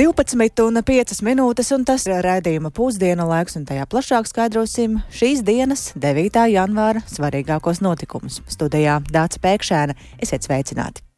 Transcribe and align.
12 0.00 0.64
un 0.64 0.80
5 0.82 1.20
minūtes, 1.26 1.68
un 1.76 1.84
tas 1.84 2.06
ir 2.08 2.22
raidījuma 2.24 2.70
pusdienu 2.72 3.26
laiks, 3.28 3.58
un 3.60 3.66
tajā 3.68 3.84
plašāk 3.90 4.30
skaidrosim 4.30 5.02
šīs 5.12 5.44
dienas, 5.44 5.90
9. 6.00 6.46
janvāra, 6.54 7.04
svarīgākos 7.10 7.82
notikumus. 7.84 8.40
Studijā 8.48 9.02
Dāca 9.12 9.44
Pēkšēna, 9.44 9.98
esiet 10.24 10.48
sveicināti! 10.48 11.09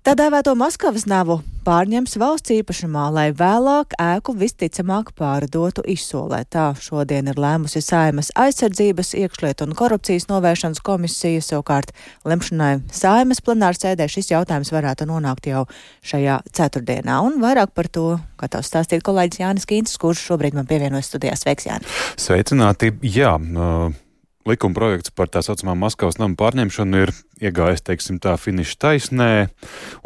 Tā 0.00 0.14
dēvēto 0.16 0.54
Maskavas 0.56 1.02
navu 1.04 1.34
pārņems 1.66 2.14
valsts 2.16 2.54
īpašumā, 2.54 3.02
lai 3.12 3.24
vēlāk 3.36 3.92
ēku 4.00 4.32
visticamāk 4.40 5.10
pārdotu 5.12 5.84
izsolē. 5.92 6.38
Tā 6.48 6.70
šodien 6.80 7.28
ir 7.28 7.36
lēmusi 7.36 7.82
Saimas 7.84 8.32
aizsardzības, 8.32 9.12
iekšlietu 9.20 9.68
un 9.68 9.76
korupcijas 9.76 10.30
novēršanas 10.32 10.80
komisija. 10.88 11.44
Savukārt 11.44 11.92
lemšanai 12.24 12.78
Saimas 12.96 13.44
plenārs 13.44 13.84
sēdē 13.84 14.08
šis 14.08 14.32
jautājums 14.32 14.72
varētu 14.72 15.04
nonākt 15.10 15.52
jau 15.52 15.66
šajā 16.00 16.40
ceturtdienā. 16.48 17.20
Un 17.20 17.36
vairāk 17.44 17.76
par 17.76 17.92
to, 17.92 18.14
tās 18.40 18.72
stāstīt 18.72 19.04
kolēģis 19.04 19.44
Jānis 19.44 19.68
Kīncis, 19.68 20.00
kurš 20.00 20.30
šobrīd 20.32 20.56
man 20.56 20.70
pievienojas 20.70 21.12
studijās. 21.12 21.44
Sveiks, 21.44 21.68
Jāni! 21.68 21.98
Sveicināti! 22.16 22.96
Jā, 23.04 23.36
uh 23.36 24.06
likuma 24.48 24.76
projekts 24.76 25.12
par 25.14 25.30
tā 25.32 25.42
saucamā 25.44 25.76
Maskavas 25.78 26.18
nama 26.20 26.36
pārņemšanu 26.38 27.04
ir 27.04 27.12
iegājis, 27.40 27.84
teiksim, 27.86 28.20
tā 28.22 28.36
finiša 28.40 28.76
taisnē. 28.80 29.32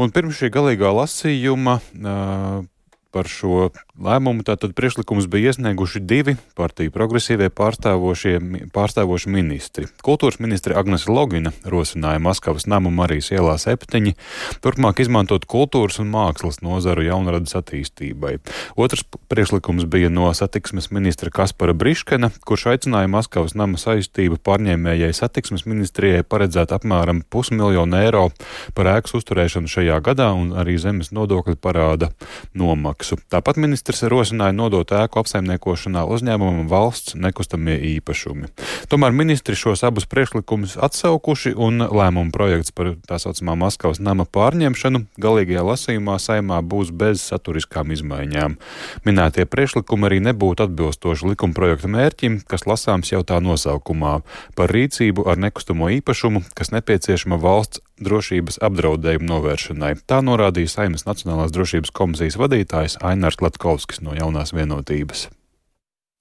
Un 0.01 0.15
pirms 0.15 0.41
šī 0.41 0.51
galīgā 0.55 0.91
lasījuma 0.95 1.79
uh, 1.81 2.65
par 3.15 3.31
šo 3.31 3.71
lēmumu. 3.95 4.43
Tātad 4.47 4.75
priekšlikums 4.75 5.29
bija 5.31 5.53
iesnieguši 5.53 6.03
divi 6.03 6.35
partiju 6.59 6.91
progresīvie 6.95 7.51
pārstāvošie 7.55 9.31
ministri. 9.31 9.87
Kultūras 10.05 10.41
ministre 10.43 10.75
Agnese 10.79 11.13
Logina 11.13 11.53
rosināja 11.63 12.23
Maskavas 12.23 12.67
namu 12.71 12.91
Marijas 12.95 13.31
ielā 13.35 13.55
septiņi 13.61 14.17
turpmāk 14.65 15.05
izmantot 15.05 15.47
kultūras 15.51 16.01
un 16.03 16.11
mākslas 16.11 16.61
nozaru 16.65 17.07
jaunradas 17.07 17.55
attīstībai. 17.61 18.41
Otrs 18.75 19.07
priekšlikums 19.31 19.87
bija 19.91 20.11
no 20.11 20.33
satiksmes 20.35 20.91
ministra 20.91 21.31
Kaspara 21.35 21.77
Briškena, 21.77 22.33
kurš 22.47 22.67
aicināja 22.75 23.13
Maskavas 23.13 23.55
nama 23.55 23.79
saistību 23.79 24.41
pārņēmējai 24.43 25.13
satiksmes 25.15 25.69
ministrijai 25.71 26.27
paredzēt 26.27 26.75
apmēram 26.75 27.23
pusmiljonu 27.31 28.01
eiro 28.03 28.27
par 28.75 28.91
ēkas 28.97 29.15
uzturēšanu 29.21 29.71
šajā 29.71 30.01
gadā 30.03 30.33
un 30.35 30.51
arī 30.59 30.77
zemes 30.83 31.13
nodokļu 31.15 31.57
parāda 31.63 32.11
nomaksu 32.59 33.04
maksu. 33.05 33.19
Tāpat 33.31 33.59
ministrs 33.61 34.03
rosināja 34.09 34.55
nodot 34.55 34.89
ēku 34.89 35.21
apsaimniekošanā 35.21 36.05
uzņēmumam 36.09 36.69
valsts 36.69 37.15
nekustamie 37.15 37.77
īpašumi. 37.99 38.49
Tomēr 38.89 39.13
ministri 39.13 39.57
šos 39.57 39.85
abus 39.85 40.07
priekšlikumus 40.07 40.77
atsaukuši 40.77 41.55
un 41.57 41.85
lēmumu 41.85 42.33
projekts 42.33 42.73
par 42.73 42.95
tā 43.07 43.19
saucamā 43.19 43.57
Maskavas 43.57 44.01
nama 44.01 44.25
pārņemšanu 44.25 45.05
galīgajā 45.21 45.65
lasījumā 45.65 46.19
saimā 46.19 46.61
būs 46.63 46.93
bez 46.93 47.23
saturiskām 47.23 47.93
izmaiņām. 47.93 48.57
Minētie 49.05 49.47
priekšlikumi 49.47 50.09
arī 50.09 50.21
nebūtu 50.25 50.69
atbilstoši 50.69 51.35
likumprojekta 51.35 51.91
mērķim, 51.91 52.43
kas 52.49 52.67
lasāms 52.67 53.13
jau 53.13 53.23
tā 53.23 53.41
nosaukumā- 53.41 54.23
par 54.57 54.69
rīcību 54.69 55.27
ar 55.29 55.37
nekustamo 55.37 55.91
īpašumu, 56.01 56.45
kas 56.55 56.71
nepieciešama 56.71 57.41
valsts 57.41 57.81
drošības 58.03 58.59
apdraudējumu 58.65 59.29
novēršanai. 59.29 59.93
Tā 60.09 60.19
norādīja 60.25 60.73
Saimnes 60.73 61.07
Nacionālās 61.07 61.55
drošības 61.55 61.93
komisijas 61.95 62.39
vadītājs 62.41 62.94
Ainārs 63.03 63.41
Latkovskis 63.43 64.03
no 64.05 64.15
jaunās 64.17 64.55
vienotības. 64.55 65.29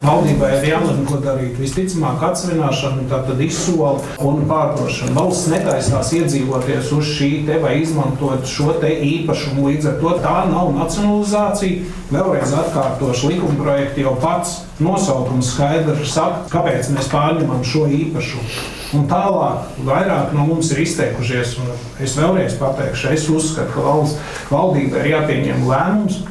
Valdībai 0.04 0.50
ir 0.58 0.66
jālemj, 0.68 1.04
ko 1.08 1.18
darīt. 1.24 1.54
Visticamāk, 1.56 2.20
atsevināšana, 2.28 3.06
tātad 3.08 3.40
izsola 3.40 3.94
un 4.20 4.42
pārdošana. 4.50 5.14
Valsts 5.16 5.48
netaisās 5.54 6.10
iedzīvoties 6.18 6.90
uz 6.98 7.12
šī 7.16 7.30
te 7.48 7.56
vai 7.64 7.78
izmantot 7.80 8.44
šo 8.50 8.74
te 8.82 8.92
īpašumu. 8.92 9.70
Līdz 9.70 9.88
ar 9.94 9.96
to 10.02 10.12
tā 10.26 10.34
nav 10.50 10.74
nacionalizācija. 10.76 11.88
Vēlreiz 12.12 12.52
atkārtošu 12.66 13.32
likuma 13.32 13.56
projektu 13.62 14.04
jau 14.04 14.18
pats 14.20 14.58
nosaukums 14.84 15.54
skaidri 15.56 16.04
saka, 16.04 16.50
kāpēc 16.52 16.92
mēs 16.98 17.08
pārņemam 17.14 17.64
šo 17.64 17.88
īpašumu. 18.02 18.60
Un 19.00 19.08
tālāk, 19.10 19.72
vairāk 19.88 20.36
no 20.36 20.50
mums 20.52 20.76
ir 20.76 20.84
izteikušies, 20.84 21.56
un 21.64 21.72
es 22.04 22.20
vēlreiz 22.20 22.60
pateikšu, 22.60 23.08
es 23.16 23.32
uzskatu, 23.32 23.72
ka 23.72 23.88
valsts 23.88 24.52
valdībai 24.52 25.00
ir 25.06 25.14
jāpieņem 25.16 25.64
lēmums 25.72 26.26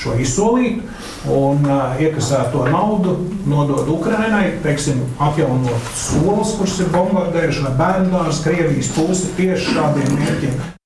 šo 0.00 0.16
izsolīt 0.20 0.80
un 1.28 1.64
uh, 1.68 2.00
iekasēto 2.00 2.64
naudu 2.72 3.16
nodod 3.50 3.88
Ukrainai, 3.92 4.56
teiksim, 4.64 5.04
atjaunot 5.20 5.94
skolas, 5.94 6.56
kuras 6.58 6.80
ir 6.80 6.92
bombardējušas, 6.96 7.64
vai 7.68 7.78
bērnu 7.84 8.12
dārza, 8.16 8.44
Krievijas 8.48 8.92
pusi 8.96 9.32
tieši 9.38 9.74
šādiem 9.76 10.14
mērķiem. 10.16 10.79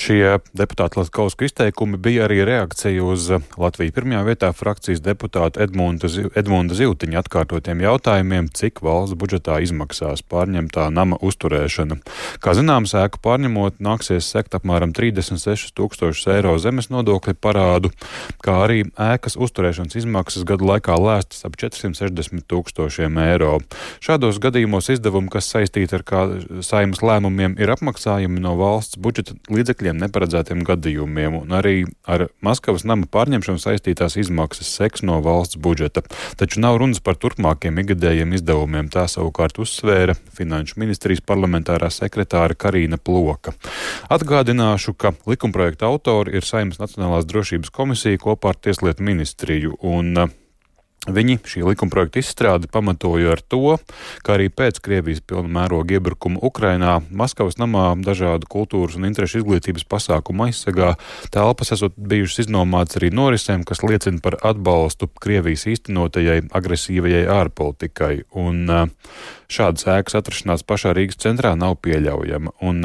Šie 0.00 0.38
deputāta 0.56 0.96
Latvijas 0.96 1.50
izteikumi 1.50 1.98
bija 2.00 2.24
arī 2.24 2.38
reakcija 2.48 3.04
uz 3.04 3.26
Latvijas 3.60 3.92
pirmajā 3.92 4.20
vietā 4.24 4.48
frakcijas 4.56 5.02
deputāta 5.04 5.60
Edmunda, 5.60 6.08
Edmunda 6.40 6.76
Ziltiņa 6.78 7.20
atkārtotiem 7.20 7.82
jautājumiem, 7.84 8.48
cik 8.56 8.80
valsts 8.80 9.18
budžetā 9.20 9.58
izmaksās 9.60 10.22
pārņemtā 10.24 10.86
nama 10.94 11.18
uzturēšana. 11.20 11.98
Kā 12.40 12.54
zināms, 12.56 12.94
ēku 12.96 13.20
pārņemot 13.20 13.76
nāksies 13.84 14.30
sekt 14.32 14.56
apmēram 14.56 14.94
36 14.96 15.74
tūkstošus 15.76 16.32
eiro 16.32 16.56
zemes 16.56 16.88
nodokļu 16.88 17.36
parādu, 17.36 17.92
kā 18.40 18.56
arī 18.64 18.86
ēkas 18.96 19.36
uzturēšanas 19.36 20.00
izmaksas 20.00 20.48
gadu 20.48 20.70
laikā 20.70 20.96
lēstas 20.96 21.44
ap 21.44 21.60
460 21.60 22.48
tūkstošiem 22.48 23.20
eiro. 23.26 23.58
Šādos 24.00 24.40
gadījumos 24.40 24.88
izdevumi, 24.96 25.28
kas 25.36 25.52
saistīti 25.52 26.00
ar 26.00 26.08
kā 26.08 26.24
saimas 26.64 27.04
lēmumiem, 27.04 27.60
ir 27.60 27.76
apmaksājumi 27.76 28.40
no 28.40 28.56
valsts 28.56 28.96
budžeta 28.96 29.36
līdzekļiem 29.52 29.88
neparedzētiem 30.02 30.64
gadījumiem, 30.66 31.36
un 31.42 31.54
arī 31.56 31.84
ar 32.08 32.28
Maskavas 32.44 32.86
nama 32.88 33.08
pārņemšanu 33.10 33.60
saistītās 33.62 34.16
izmaksas 34.20 34.72
seks 34.80 35.04
no 35.06 35.20
valsts 35.24 35.60
budžeta. 35.60 36.02
Taču 36.40 36.62
nav 36.64 36.80
runas 36.80 37.02
par 37.04 37.18
turpmākiem 37.20 37.78
ikgadējiem 37.82 38.34
izdevumiem, 38.38 38.90
tā 38.92 39.06
savukārt 39.10 39.60
uzsvēra 39.62 40.16
Finanšu 40.36 40.80
ministrijas 40.80 41.24
parlamentārā 41.26 41.90
sekretāra 41.94 42.56
Karīna 42.56 42.98
Ploka. 42.98 43.54
Atgādināšu, 44.10 44.96
ka 44.96 45.14
likumprojekta 45.30 45.88
autori 45.90 46.38
ir 46.38 46.46
Saimnes 46.46 46.80
Nacionālās 46.82 47.28
drošības 47.28 47.72
komisija 47.74 48.20
kopā 48.20 48.54
ar 48.54 48.60
Tieslietu 48.60 49.04
ministriju. 49.06 49.76
Un, 49.86 50.30
Viņi 51.08 51.38
šī 51.48 51.62
likumprojekta 51.64 52.20
izstrādi 52.20 52.68
pamatoja 52.68 53.30
ar 53.32 53.40
to, 53.40 53.78
ka 54.20 54.34
arī 54.34 54.50
pēc 54.52 54.82
Krievijas 54.84 55.22
pilna 55.24 55.48
mēroga 55.48 55.96
iebrukuma 55.96 56.42
Ukrainā 56.44 56.98
Maskavas 57.08 57.56
namā 57.56 57.86
dažādu 58.04 58.44
kultūras 58.52 58.98
un 58.98 59.06
interešu 59.08 59.40
izglītības 59.40 59.86
pasākumu 59.88 60.50
aizsegā 60.50 60.90
telpas 61.32 61.72
esot 61.72 61.96
bijušas 61.96 62.44
iznomāts 62.44 63.00
arī 63.00 63.08
norisēm, 63.16 63.64
kas 63.64 63.80
liecina 63.80 64.20
par 64.20 64.36
atbalstu 64.44 65.08
Krievijas 65.24 65.64
īstenotajai 65.72 66.42
agresīvajai 66.52 67.24
ārpolitikai. 67.32 68.12
Un 68.36 68.68
šādas 69.48 69.88
ēkas 69.96 70.20
atrašanās 70.20 70.68
pašā 70.68 70.92
Rīgas 70.92 71.22
centrā 71.24 71.54
nav 71.56 71.78
pieļaujama. 71.80 72.58
Un 72.60 72.84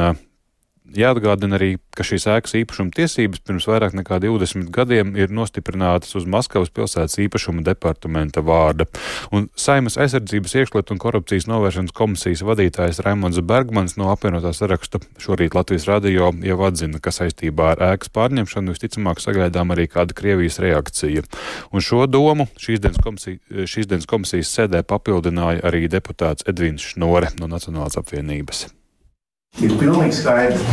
Jāatgādina 0.93 1.57
arī, 1.57 1.69
ka 1.97 2.05
šīs 2.05 2.27
ēkas 2.29 2.53
īpašuma 2.59 2.93
tiesības 2.93 3.41
pirms 3.41 3.65
vairāk 3.65 3.95
nekā 3.97 4.19
20 4.21 4.69
gadiem 4.73 5.15
ir 5.17 5.31
nostiprinātas 5.33 6.13
uz 6.19 6.27
Maskavas 6.29 6.69
pilsētas 6.69 7.17
īpašuma 7.23 7.63
departamenta 7.65 8.43
vārda. 8.45 8.85
Un 9.33 9.47
Saimas 9.57 9.97
aizsardzības 9.97 10.53
iekšlietu 10.61 10.93
un 10.93 11.01
korupcijas 11.01 11.49
novēršanas 11.49 11.95
komisijas 11.95 12.45
vadītājs 12.45 13.01
Raimons 13.05 13.41
Bergmans 13.41 13.97
no 13.97 14.11
apvienotā 14.13 14.53
saraksta 14.53 15.01
šorīt 15.17 15.57
Latvijas 15.57 15.89
radio 15.89 16.29
jau 16.45 16.59
atzina, 16.69 17.01
ka 17.01 17.15
saistībā 17.15 17.73
ar 17.73 17.83
ēkas 17.89 18.13
pārņemšanu 18.13 18.77
visticamāk 18.77 19.23
sagaidām 19.25 19.73
arī 19.73 19.89
kāda 19.89 20.13
Krievijas 20.15 20.61
reakcija. 20.61 21.25
Un 21.73 21.81
šo 21.81 22.05
domu 22.05 22.45
šīs 22.61 22.85
dienas, 22.85 23.01
komisija, 23.01 23.65
šīs 23.65 23.89
dienas 23.89 24.07
komisijas 24.09 24.53
sēdē 24.53 24.85
papildināja 24.85 25.65
arī 25.65 25.87
deputāts 25.89 26.45
Edvins 26.45 26.93
Šnore 26.93 27.33
no 27.41 27.49
Nacionālās 27.49 27.97
apvienības. 27.97 28.67
Ir 29.63 29.71
pilnīgi 29.79 30.17
skaidrs, 30.17 30.63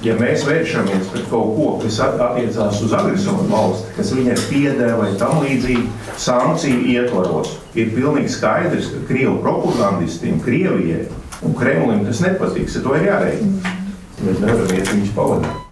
ja 0.00 0.14
mēs 0.16 0.46
vēršamies 0.48 1.10
pret 1.12 1.26
kaut 1.28 1.50
ko, 1.58 1.66
kas 1.82 1.98
attiecās 2.06 2.80
uz 2.86 2.94
agresoru 2.96 3.44
valsti, 3.50 3.92
kas 3.98 4.14
viņai 4.16 4.36
pieder 4.48 4.94
vai 4.96 5.10
tam 5.20 5.42
līdzīgi 5.44 5.84
sankciju 6.24 6.80
ietvaros, 6.94 7.58
ir 7.76 7.92
pilnīgi 7.92 8.32
skaidrs, 8.32 8.92
ka 8.94 9.04
Krievu 9.12 9.36
propagandistiem, 9.44 10.40
Krievijai 10.44 11.10
un 11.44 11.56
Kremlim 11.56 12.06
tas 12.08 12.24
nepatiks. 12.24 12.80
To 12.80 12.96
ir 12.96 13.10
jārēķina. 13.10 13.74
Mēs 14.20 14.40
nevaram 14.44 14.78
iet 14.78 14.94
viņus 14.94 15.12
pavadīt. 15.16 15.69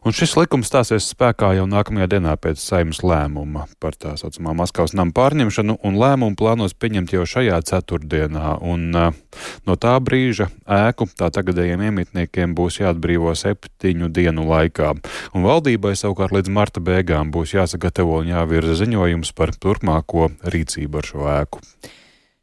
Un 0.00 0.14
šis 0.16 0.32
likums 0.38 0.70
stāsies 0.70 1.10
spēkā 1.12 1.50
jau 1.58 1.66
nākamajā 1.68 2.06
dienā 2.14 2.32
pēc 2.40 2.60
saimnes 2.62 3.02
lēmuma 3.04 3.66
par 3.84 3.98
tā 4.00 4.14
saucamā 4.16 4.54
Maskavas 4.56 4.94
nama 4.96 5.12
pārņemšanu, 5.12 5.76
un 5.84 5.98
lēmumu 6.00 6.38
plānos 6.40 6.72
pieņemt 6.72 7.12
jau 7.12 7.26
šajā 7.28 7.58
ceturtdienā. 7.68 8.54
Un, 8.64 8.88
no 8.96 9.76
tā 9.76 9.92
brīža 10.00 10.48
ēku 10.64 11.04
tā 11.20 11.28
tagadējiem 11.36 11.84
iemītniekiem 11.90 12.56
būs 12.56 12.80
jāatbrīvo 12.80 13.34
septiņu 13.36 14.08
dienu 14.08 14.46
laikā, 14.48 14.94
un 15.36 15.44
valdībai 15.44 15.92
savukārt 16.00 16.32
līdz 16.38 16.52
marta 16.56 16.80
beigām 16.80 17.28
būs 17.34 17.52
jāsagatavo 17.58 18.22
un 18.22 18.32
jāvirza 18.32 18.78
ziņojums 18.80 19.34
par 19.36 19.52
turpmāko 19.52 20.30
rīcību 20.48 21.02
ar 21.02 21.10
šo 21.12 21.28
ēku. 21.36 21.60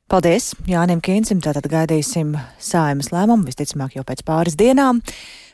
Paldies 0.07 0.53
Jānim 0.69 1.01
Kīncim, 1.03 1.41
tātad 1.43 1.65
gaidīsim 1.67 2.29
sājumas 2.63 3.09
lēmumu, 3.11 3.49
visticamāk 3.49 3.97
jau 3.97 4.05
pēc 4.07 4.21
pāris 4.29 4.55
dienām. 4.55 5.01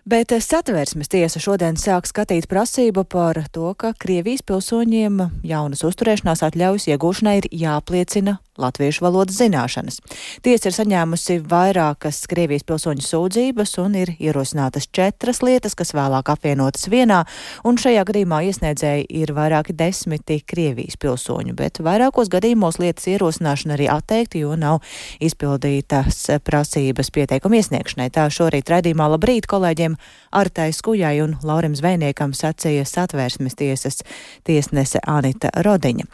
Bet 0.04 0.34
satversmes 0.36 1.08
tiesa 1.08 1.40
šodien 1.40 1.78
sāk 1.80 2.10
skatīt 2.10 2.50
prasību 2.52 3.06
par 3.08 3.38
to, 3.56 3.70
ka 3.80 3.94
Krievijas 3.96 4.44
pilsoņiem 4.44 5.22
jaunas 5.48 5.86
uzturēšanās 5.88 6.44
atļaujas 6.44 6.90
iegūšanai 6.92 7.38
ir 7.40 7.48
jāpliecina 7.62 8.34
latviešu 8.58 9.04
valodas 9.06 9.38
zināšanas. 9.42 10.00
Tiesa 10.46 10.70
ir 10.70 10.76
saņēmusi 10.76 11.40
vairākas 11.50 12.24
Krievijas 12.30 12.66
pilsoņu 12.68 13.04
sūdzības 13.06 13.76
un 13.82 13.98
ir 13.98 14.14
ierosinātas 14.22 14.88
četras 14.94 15.42
lietas, 15.46 15.76
kas 15.76 15.94
vēlāk 15.96 16.30
apvienotas 16.30 16.86
vienā, 16.92 17.24
un 17.66 17.80
šajā 17.82 18.04
gadījumā 18.10 18.44
iesniedzēji 18.50 19.08
ir 19.22 19.34
vairāki 19.34 19.76
desmiti 19.78 20.40
Krievijas 20.46 21.00
pilsoņu, 21.02 21.56
bet 21.58 21.82
vairākos 21.84 22.30
gadījumos 22.34 22.78
lietas 22.82 23.10
ierosināšana 23.10 23.78
arī 23.78 23.90
atteikti, 23.92 24.44
jo 24.46 24.54
nav 24.60 24.84
izpildītas 25.24 26.22
prasības 26.46 27.10
pieteikumu 27.14 27.58
iesniegšanai. 27.62 28.10
Tā 28.14 28.28
šorīt 28.34 28.70
raidījumā 28.70 29.10
labrīt 29.16 29.50
kolēģiem 29.50 29.98
Artai 30.34 30.70
Skujai 30.74 31.16
un 31.26 31.36
Laurim 31.44 31.74
Zvejniekam 31.78 32.38
sacīja 32.38 32.86
satvērsmes 32.90 33.58
tiesas 33.58 34.04
tiesnese 34.46 35.02
Anita 35.08 35.50
Rodiņa. 35.66 36.06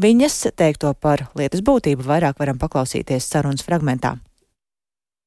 Viņas 0.00 0.40
teikto 0.56 0.94
par 0.96 1.26
lietas 1.36 1.60
būtību 1.64 1.81
būtību 1.82 2.06
vairāk 2.06 2.38
varam 2.38 2.58
paklausīties 2.62 3.26
sarunas 3.26 3.66
fragmentā. 3.66 4.18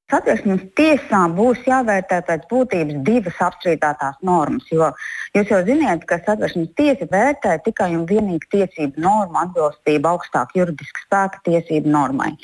Satversmes 0.06 0.62
tiesā 0.78 1.20
būs 1.34 1.64
jāvērtē 1.66 2.20
pēc 2.28 2.44
būtības 2.52 2.98
divas 3.08 3.40
apstrīdētās 3.42 4.20
normas, 4.30 4.68
jo 4.70 4.92
jūs 5.34 5.50
jau 5.50 5.62
zināt, 5.66 6.04
ka 6.06 6.20
satversmes 6.20 6.68
tiesa 6.78 7.08
vērtē 7.10 7.56
tikai 7.66 7.88
un 7.96 8.04
vienīgi 8.12 8.52
tiesību 8.54 9.02
normu 9.02 9.40
atbilstību 9.42 10.12
augstāk 10.12 10.54
juridiski 10.60 11.08
spēka 11.08 11.42
tiesību 11.50 11.90
normai. 11.96 12.36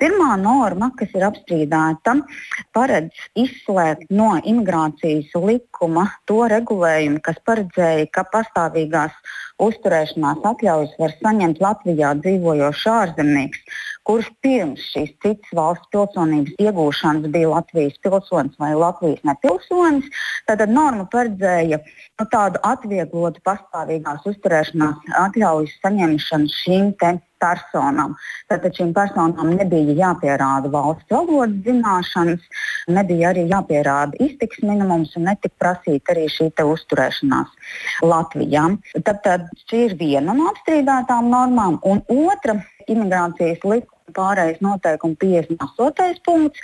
Pirmā 0.00 0.30
norma, 0.40 0.88
kas 0.96 1.12
ir 1.12 1.26
apstrīdēta, 1.28 2.16
paredz 2.72 3.28
izslēgt 3.44 4.08
no 4.08 4.30
imigrācijas 4.40 5.36
likuma 5.44 6.06
to 6.24 6.46
regulējumu, 6.48 7.20
kas 7.28 7.36
paredzēja, 7.44 8.08
ka 8.16 8.24
pastāvīgās 8.32 9.36
uzturēšanās 9.60 10.40
atļaujas 10.54 10.96
var 10.96 11.12
saņemt 11.20 11.60
Latvijā 11.60 12.16
dzīvojošs 12.24 12.88
ārzemnieks, 12.96 13.84
kurš 14.08 14.30
pirms 14.44 14.84
šīs 14.92 15.12
citas 15.22 15.54
valsts 15.56 15.90
pilsonības 15.94 16.56
iegūšanas 16.64 17.30
bija 17.34 17.52
Latvijas 17.52 17.98
pilsonis 18.04 18.58
vai 18.60 18.72
Latvijas 18.74 19.22
nepilsonis. 19.28 20.08
Tātad 20.48 20.72
norma 20.72 21.06
paredzēja 21.12 21.80
nu, 21.80 22.28
tādu 22.32 22.62
atvieglotu 22.66 23.42
pastāvīgās 23.46 24.26
uzturēšanās 24.30 25.10
atļaujas 25.24 25.76
saņemšanu 25.84 26.54
šīm 26.60 26.94
personām. 27.40 28.16
Tātad 28.50 28.76
šīm 28.76 28.92
personām 28.96 29.54
nebija 29.56 29.96
jāpierāda 30.00 30.70
valsts 30.72 31.08
valodas 31.12 31.56
zināšanas, 31.66 32.42
nebija 32.92 33.30
arī 33.32 33.46
jāpierāda 33.50 34.20
iztiks 34.26 34.60
minimums 34.64 35.14
un 35.16 35.28
netika 35.30 35.56
prasīta 35.62 36.14
arī 36.14 36.26
šī 36.32 36.50
uzturēšanās 36.64 37.54
Latvijā. 38.04 38.66
Tātad 39.06 39.48
šī 39.64 39.86
ir 39.88 39.96
viena 40.00 40.36
no 40.36 40.50
apstrīdētām 40.52 41.32
normām, 41.32 41.80
un 41.84 42.04
otra 42.28 42.58
imigrācijas 42.88 43.64
likuma 43.64 43.99
pārējais 44.16 44.60
noteikuma 44.64 45.16
58. 45.20 46.20
punkts, 46.26 46.62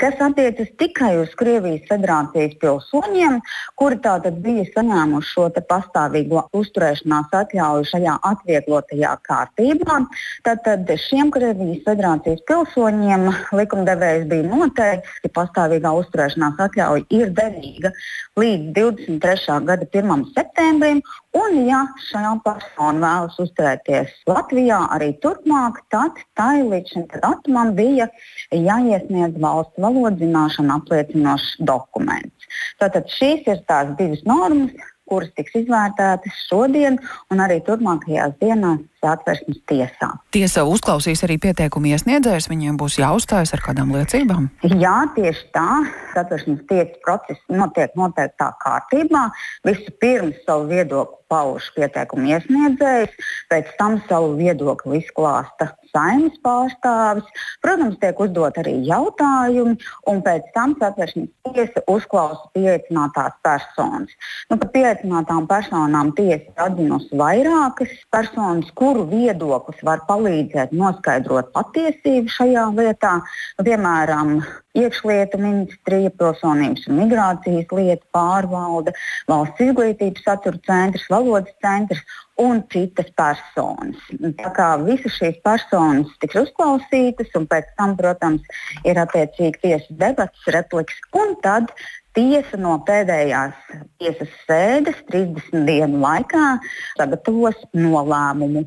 kas 0.00 0.20
attiecas 0.20 0.70
tikai 0.80 1.12
uz 1.22 1.32
Krievijas 1.38 1.86
federācijas 1.90 2.56
pilsoņiem, 2.62 3.38
kuri 3.80 4.00
tātad 4.04 4.40
bija 4.44 4.66
saņēmuši 4.74 5.32
šo 5.32 5.46
pastāvīgo 5.70 6.42
uzturēšanās 6.56 7.32
atļauju 7.40 7.88
šajā 7.92 8.16
atvieglotajā 8.30 9.12
kārtībā. 9.28 9.98
Tātad 10.46 10.92
šiem 11.06 11.32
Krievijas 11.34 11.84
federācijas 11.88 12.44
pilsoņiem 12.48 13.28
likumdevējs 13.56 14.28
bija 14.32 14.48
noteicis, 14.50 15.20
ka 15.24 15.32
pastāvīgā 15.40 15.94
uzturēšanās 16.02 16.64
atļauja 16.68 17.06
ir 17.20 17.32
derīga 17.36 17.92
līdz 18.36 18.72
23. 18.76 19.60
gada 19.70 19.88
1. 19.88 20.26
septembrim, 20.36 21.00
Un, 21.36 21.56
ja 21.68 21.82
šā 22.06 22.30
persona 22.44 23.00
vēlas 23.02 23.36
uzturēties 23.42 24.12
Latvijā 24.30 24.78
arī 24.94 25.10
turpmāk, 25.24 25.82
tad 25.92 26.16
tai 26.38 26.62
līdz 26.64 26.85
šim 26.92 27.06
datumam 27.12 27.74
bija 27.78 28.08
jāiesniedz 28.54 29.38
valsts 29.42 29.82
valodas 29.82 30.20
zināšanu 30.22 30.76
apliecinošs 30.80 31.56
dokuments. 31.70 32.50
Tātad 32.82 33.08
šīs 33.12 33.48
ir 33.50 33.64
tās 33.70 33.94
divas 33.98 34.22
normas, 34.28 34.74
kuras 35.06 35.30
tiks 35.38 35.54
izvērtētas 35.62 36.38
šodien 36.48 36.98
un 37.32 37.42
arī 37.42 37.60
turpmākajās 37.66 38.34
dienās 38.40 38.82
satversmes 39.02 39.60
tiesā. 39.70 40.08
Tiesa 40.34 40.64
uzklausīs 40.66 41.22
arī 41.26 41.38
pieteikumu 41.42 41.92
iesniedzējus, 41.92 42.48
viņiem 42.50 42.78
būs 42.80 42.98
jāuzstājas 42.98 43.54
ar 43.54 43.62
kādām 43.62 43.92
liecībām? 43.94 44.48
Jā, 44.66 44.96
tieši 45.14 45.46
tā. 45.54 45.68
Satversmes 46.14 46.64
tiesas 46.70 46.98
process 47.04 47.42
notiek 47.52 47.94
noteiktā 47.98 48.50
kārtībā. 48.64 49.28
Vispirms 49.68 50.42
savu 50.48 50.66
viedokli 50.72 51.22
pauž 51.30 51.70
pieteikumu 51.74 52.30
iesniedzējs, 52.34 53.14
pēc 53.50 53.72
tam 53.78 53.98
savu 54.10 54.34
viedokli 54.38 55.02
izklāsta 55.02 55.72
saimnes 55.94 56.36
pārstāvis. 56.44 57.26
Protams, 57.64 57.98
tiek 58.02 58.20
uzdot 58.22 58.58
arī 58.62 58.76
jautājumi, 58.88 59.76
un 60.10 60.22
pēc 60.26 60.50
tam 60.56 60.74
satversmes 60.80 61.30
tiesa 61.46 61.82
uzklausa 61.90 62.50
pieaicinātās 62.56 63.38
personas. 63.46 64.12
Nu, 64.50 64.58
par 64.60 64.72
pieaicinātām 64.74 65.48
personām 65.50 66.12
tiesa 66.18 66.66
atzinusi 66.66 67.16
vairākas 67.18 67.92
personas, 68.14 68.70
kuru 68.78 69.06
viedoklis 69.10 69.82
var 69.86 70.04
palīdzēt 70.10 70.74
noskaidrot 70.76 71.52
patiesību 71.56 72.32
šajā 72.38 72.68
lietā. 72.76 73.16
Nu, 73.58 73.66
piemēram, 73.66 74.38
iekšlietu 74.76 75.40
ministrija, 75.40 76.12
pilsonības 76.20 76.86
un 76.90 77.00
migrācijas 77.00 77.72
lietu 77.78 78.06
pārvalde, 78.14 78.94
valsts 79.30 79.64
izglītības 79.66 80.24
satura 80.26 80.60
centrs, 80.68 81.08
valodas 81.12 81.56
centrs 81.64 82.02
un 82.40 82.60
citas 82.72 83.08
personas. 83.16 84.00
Tā 84.40 84.52
kā 84.56 84.68
visas 84.84 85.16
šīs 85.16 85.38
personas 85.46 86.12
tiks 86.22 86.38
uzklausītas, 86.42 87.32
un 87.38 87.48
pēc 87.50 87.70
tam, 87.78 87.96
protams, 87.98 88.44
ir 88.84 89.00
attiecīgi 89.00 89.62
tiesas 89.62 90.00
debats, 90.02 90.48
repliks, 90.52 91.00
un 91.16 91.36
tad 91.44 91.72
tiesa 92.16 92.60
no 92.60 92.78
pēdējās 92.86 93.56
tiesas 94.00 94.32
sēdes 94.46 95.02
30 95.10 95.66
dienu 95.68 96.00
laikā 96.04 96.56
sagatavos 96.96 97.60
nolēmumu. 97.76 98.66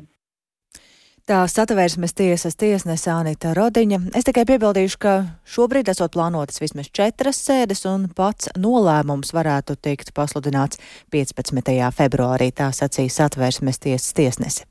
Tā 1.30 1.44
satversmes 1.46 2.10
tiesas 2.18 2.56
tiesnese 2.58 3.12
Anita 3.14 3.52
Rodiņa. 3.54 4.00
Es 4.18 4.26
tikai 4.26 4.42
piebildīšu, 4.48 4.96
ka 4.98 5.12
šobrīd 5.46 5.86
esot 5.92 6.10
plānotas 6.16 6.58
vismaz 6.58 6.88
četras 6.90 7.38
sēdes, 7.46 7.84
un 7.86 8.08
pats 8.18 8.48
nolēmums 8.58 9.30
varētu 9.36 9.76
tikt 9.78 10.10
pasludināts 10.16 10.82
15. 11.14 11.70
februārī, 11.94 12.50
tā 12.50 12.72
sacīja 12.74 13.14
satversmes 13.20 13.78
tiesas 13.78 14.10
tiesnese. 14.18 14.66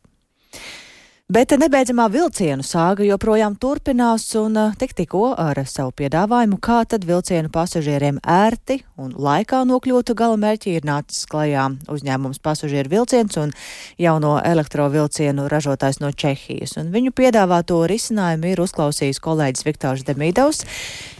Bet 1.29 1.51
nebeidzamā 1.53 2.07
vilcienu 2.09 2.63
sāga 2.65 3.05
joprojām 3.05 3.53
turpinās, 3.61 4.23
un 4.39 4.55
eh, 4.57 4.71
tik 4.81 4.95
tikko 4.97 5.35
ar 5.37 5.59
savu 5.69 5.91
piedāvājumu, 6.01 6.57
kā 6.57 6.79
tad 6.89 7.03
vilcienu 7.05 7.51
pasažieriem 7.53 8.17
ērti 8.25 8.79
un 8.97 9.11
laikā 9.13 9.59
nokļūtu 9.69 10.15
gala 10.17 10.39
mērķi, 10.41 10.73
ir 10.79 10.87
nācis 10.89 11.29
klajā 11.29 11.67
uzņēmums 11.93 12.41
pasažieru 12.41 12.89
vilciens 12.95 13.37
un 13.37 13.53
jauno 14.01 14.39
elektrovilcienu 14.41 15.45
ražotājs 15.53 16.01
no 16.01 16.09
Čehijas. 16.09 16.79
Un 16.81 16.89
viņu 16.97 17.13
piedāvāto 17.13 17.77
risinājumu 17.93 18.49
ir 18.49 18.65
uzklausījis 18.65 19.21
kolēģis 19.21 19.69
Viktors 19.69 20.09
Demidovs. 20.09 20.65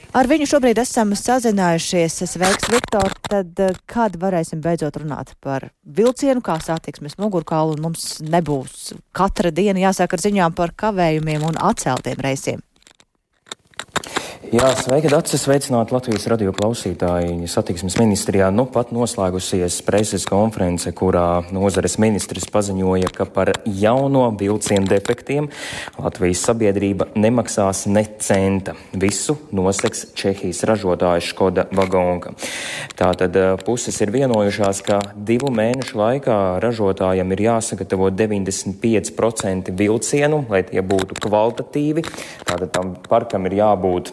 Ar 0.10 0.26
viņu 0.26 0.48
šobrīd 0.50 0.80
esam 0.82 1.12
sazinājušies. 1.14 2.16
Sveiks, 2.32 2.66
Viktor! 2.74 3.14
Tad 3.30 3.60
eh, 3.62 3.76
kad 3.86 4.16
varēsim 4.18 4.62
beidzot 4.64 4.98
runāt 4.98 5.36
par 5.44 5.68
vilcienu 5.86 6.42
kā 6.42 6.56
satiksmes 6.66 7.20
mugurkaulu 7.22 7.76
un 7.78 7.84
mums 7.86 8.16
nebūs 8.26 8.96
katra 9.14 9.54
diena 9.54 9.84
jāsāk 9.86 10.18
ar 10.18 10.24
ziņām 10.26 10.58
par 10.58 10.74
kavējumiem 10.74 11.46
un 11.52 11.62
atceltiem 11.62 12.26
reisiem? 12.26 12.64
Jā, 14.50 14.66
sveiki, 14.74 15.12
Dārcis! 15.12 15.44
Sveicināti 15.46 15.94
Latvijas 15.94 16.24
radio 16.32 16.50
klausītāji. 16.58 17.46
Satiksmes 17.46 18.00
ministrijā 18.00 18.48
nu 18.50 18.64
pat 18.66 18.90
noslēgusies 18.90 19.76
preses 19.86 20.24
konference, 20.26 20.90
kurā 20.98 21.44
nozares 21.54 22.00
ministrs 22.02 22.48
paziņoja, 22.50 23.12
ka 23.14 23.28
par 23.30 23.52
jauno 23.70 24.24
vilcienu 24.40 24.90
defektiem 24.90 25.52
Latvijas 26.02 26.42
sabiedrība 26.48 27.12
nemaksās 27.14 27.84
ne 27.94 28.02
centa. 28.18 28.74
Visu 28.98 29.36
noseks 29.54 30.16
Čehijas 30.18 30.64
ražotāja 30.66 31.22
Škoda 31.28 31.68
Vagonka. 31.78 32.34
Tātad 32.98 33.38
eh, 33.38 33.52
puses 33.62 34.02
ir 34.02 34.10
vienojušās, 34.16 34.80
ka 34.88 34.98
divu 35.14 35.52
mēnešu 35.54 36.00
laikā 36.00 36.40
ražotājiem 36.64 37.36
ir 37.38 37.44
jāsagatavo 37.52 38.10
95% 38.24 39.70
vilcienu, 39.78 40.42
lai 40.50 40.64
tie 40.72 40.82
būtu 40.82 41.20
kvalitatīvi. 41.22 42.06
Tātad 42.50 42.74
tam 42.74 42.96
parkam 43.06 43.46
ir 43.46 43.60
jābūt 43.62 44.12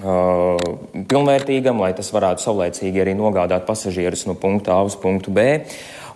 pilnvērtīgam, 0.00 1.80
lai 1.82 1.92
tas 1.96 2.10
varētu 2.14 2.44
saulēcīgi 2.46 3.02
arī 3.02 3.14
nogādāt 3.18 3.66
pasažierus 3.68 4.26
no 4.28 4.36
punkta 4.38 4.76
A 4.76 4.84
uz 4.86 4.96
punktu 5.00 5.34
B. 5.34 5.64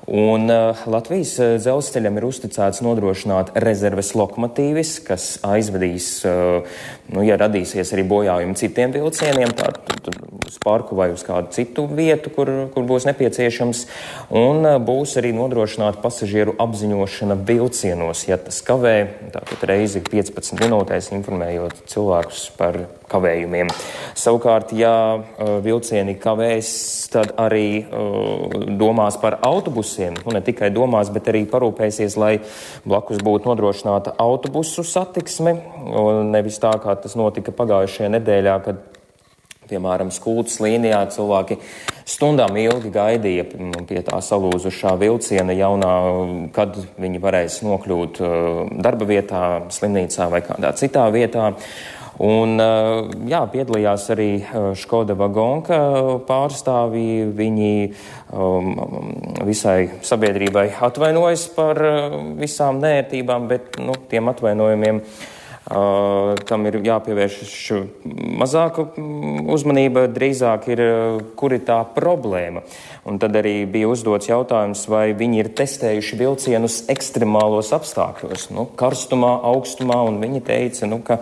Un 0.05 0.51
uh, 0.53 0.83
Latvijas 0.91 1.39
dzelzceļam 1.63 2.19
ir 2.21 2.27
uzticēts 2.29 2.83
nodrošināt 2.85 3.55
rezerves 3.65 4.11
lokomotīvis, 4.13 4.99
kas 5.07 5.29
aizvedīs, 5.49 6.19
uh, 6.29 6.67
nu, 7.13 7.25
ja 7.27 7.37
radīsies 7.41 7.93
arī 7.97 8.07
bojājumi 8.09 8.57
citiem 8.59 8.95
vilcieniem, 8.95 9.53
tad 9.57 9.83
uz 10.45 10.59
parku 10.63 10.97
vai 10.97 11.11
uz 11.13 11.25
kādu 11.27 11.53
citu 11.55 11.87
vietu, 11.91 12.31
kur, 12.33 12.51
kur 12.75 12.87
būs 12.89 13.07
nepieciešams. 13.09 13.85
Un 14.35 14.69
būs 14.85 15.17
arī 15.21 15.35
nodrošināta 15.37 16.03
pasažieru 16.05 16.57
apziņošana 16.63 17.37
vilcienos, 17.49 18.27
ja 18.29 18.39
tas 18.41 18.61
kavē, 18.65 18.97
tātad 19.35 19.65
reizi 19.69 20.05
15 20.05 20.61
minūtēs 20.61 21.13
informējot 21.17 21.85
cilvēkus 21.91 22.47
par 22.59 22.85
kavējumiem. 23.11 23.69
Savukārt, 24.19 24.73
ja 24.77 24.95
vilcieni 25.65 26.17
kavēs, 26.21 26.71
tad 27.13 27.35
arī 27.41 27.85
domās 28.81 29.19
par 29.21 29.39
autobusiem. 29.45 30.17
Nu, 30.25 30.33
ne 30.35 30.43
tikai 30.45 30.71
domās, 30.75 31.13
bet 31.15 31.29
arī 31.31 31.45
parūpēsies, 31.51 32.17
lai 32.21 32.33
blakus 32.87 33.21
būtu 33.25 33.51
nodrošināta 33.51 34.17
autobusu 34.23 34.87
satiksme. 34.89 35.57
Nevis 36.31 36.59
tā, 36.63 36.73
kā 36.83 36.94
tas 37.03 37.17
notika 37.19 37.55
pagājušajā 37.55 38.13
nedēļā, 38.19 38.59
kad 38.67 38.83
Piemēram, 39.65 40.11
skūtas 40.13 40.59
līnijā 40.61 40.99
cilvēki 41.15 41.57
stundām 42.05 42.53
ilgi 42.61 42.91
gaidīja 42.93 43.47
pie 43.89 44.03
tā 44.05 44.19
salūzušā 44.21 44.93
vilciena 45.01 45.57
jaunā, 45.57 45.93
kad 46.53 46.77
viņi 47.01 47.23
varēs 47.25 47.63
nokļūt 47.65 48.21
uh, 48.21 48.63
darba 48.85 49.09
vietā, 49.09 49.43
slimnīcā 49.73 50.29
vai 50.33 50.43
kādā 50.45 50.75
citā 50.77 51.07
vietā. 51.15 51.55
Un, 52.23 52.61
eh, 52.63 53.09
jā, 53.27 53.41
piedalījās 53.51 54.05
arī 54.15 54.29
eh, 54.39 54.67
Škoda 54.79 55.17
Vagonka 55.19 55.79
pārstāvji. 56.29 57.25
Viņi 57.35 57.73
um, 58.31 58.69
visai 59.43 59.89
sabiedrībai 59.99 60.69
atvainojas 60.79 61.49
par 61.57 61.83
uh, 61.83 62.15
visām 62.39 62.79
nērtībām, 62.85 63.49
bet 63.51 63.81
nu, 63.83 63.99
tiem 64.13 64.31
atvainojumiem 64.31 65.03
uh, 65.03 65.25
tam 65.65 66.67
ir 66.69 66.77
jāpievērš 66.85 67.61
mazāka 68.41 68.85
mm, 68.85 69.47
uzmanība, 69.55 70.05
drīzāk 70.13 70.69
ir, 70.75 70.83
kur 71.41 71.55
ir 71.57 71.65
tā 71.65 71.79
problēma. 71.97 72.65
Un 73.09 73.19
tad 73.21 73.37
arī 73.41 73.63
bija 73.69 73.89
uzdots 73.93 74.29
jautājums, 74.29 74.85
vai 74.93 75.07
viņi 75.17 75.41
ir 75.41 75.53
testējuši 75.57 76.21
vilcienus 76.21 76.79
ekstremālos 76.93 77.73
apstākļos, 77.77 78.51
nu, 78.53 78.67
karstumā, 78.81 79.39
augstumā, 79.53 80.03
un 80.09 80.21
viņi 80.21 80.45
teica, 80.45 80.89
nu, 80.91 81.01
ka 81.05 81.21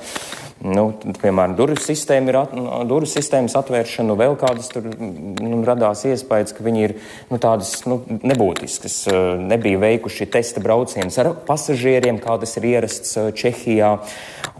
Nu, 0.62 0.84
piemēram, 1.18 1.56
durvju 1.58 1.80
sistēma 1.82 2.30
ir 2.30 2.36
at, 2.38 2.52
durvju 2.86 3.10
sistēmas 3.10 3.56
atvēršana, 3.58 4.06
nu, 4.12 4.14
vēl 4.20 4.36
kādas 4.38 4.70
tur 4.70 4.84
nu, 4.94 5.56
radās 5.66 6.04
iespējas, 6.06 6.54
ka 6.54 6.62
viņi 6.62 6.84
ir 6.86 6.94
nu, 7.32 7.40
tādas 7.42 7.74
nu, 7.90 7.98
nebūtiskas. 8.22 9.00
Nebija 9.42 9.80
veikuši 9.82 10.30
testa 10.30 10.62
braucienus 10.62 11.18
ar 11.18 11.32
pasažieriem, 11.48 12.22
kā 12.22 12.38
tas 12.38 12.54
ir 12.60 12.68
ierasts 12.76 13.16
Čehijā. 13.38 13.96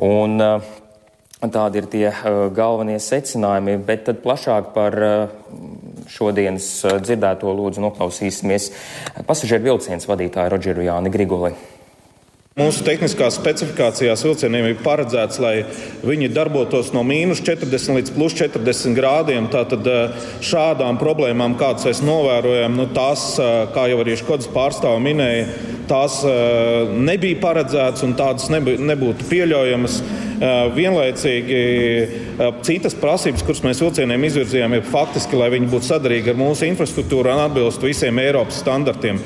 Un, 0.03 0.43
Tādi 1.43 1.81
ir 1.81 1.87
tie 1.91 2.05
galvenie 2.55 3.01
secinājumi, 3.03 3.73
bet 3.83 4.05
tad 4.07 4.21
plašāk 4.23 4.69
par 4.77 4.95
šodienas 6.07 6.69
dzirdēto 7.03 7.51
lūdzu 7.51 7.83
noklausīsimies 7.83 8.71
pasažieru 9.27 9.73
vilciens 9.73 10.07
vadītāju 10.07 10.55
Rodžeru 10.55 10.87
Jāni 10.87 11.11
Griguli. 11.11 11.57
Mūsu 12.53 12.83
tehniskās 12.85 13.39
specifikācijās 13.39 14.23
vilcieniem 14.27 14.67
ir 14.69 14.81
paredzēts, 14.85 15.39
lai 15.41 15.63
viņi 16.05 16.27
darbotos 16.37 16.91
no 16.93 17.01
mīnus 17.09 17.41
40 17.41 17.97
līdz 17.97 18.13
plus 18.13 18.37
40 18.37 18.93
grādiem. 18.99 19.47
Tātad 19.49 19.89
eh, 19.89 20.27
šādām 20.45 20.99
problēmām, 21.01 21.57
kādas 21.57 21.89
mēs 21.89 22.03
novērojam, 22.05 22.77
nu, 22.77 22.87
tās, 22.93 23.25
eh, 23.41 23.55
kā 23.73 23.87
jau 23.89 24.03
arī 24.05 24.19
Škodas 24.21 24.53
pārstāvja 24.53 25.01
minēja, 25.01 25.49
tās 25.89 26.19
eh, 26.29 26.93
nebija 26.93 27.41
paredzētas 27.41 28.05
un 28.05 28.13
tādas 28.21 28.53
nebūtu 28.53 29.31
pieļaujamas. 29.33 30.03
Vienlaicīgi 30.75 31.59
citas 32.67 32.97
prasības, 32.99 33.45
kuras 33.47 33.61
mēs 33.63 33.79
vilcieniem 33.79 34.25
izvirzījām, 34.27 34.73
ir 34.75 34.89
faktiski, 34.91 35.39
lai 35.39 35.53
viņi 35.55 35.69
būtu 35.71 35.87
sadarīgi 35.87 36.33
ar 36.33 36.41
mūsu 36.41 36.67
infrastruktūru 36.67 37.31
un 37.31 37.45
atbilstu 37.45 37.87
visiem 37.87 38.19
Eiropas 38.19 38.59
standartiem. 38.59 39.21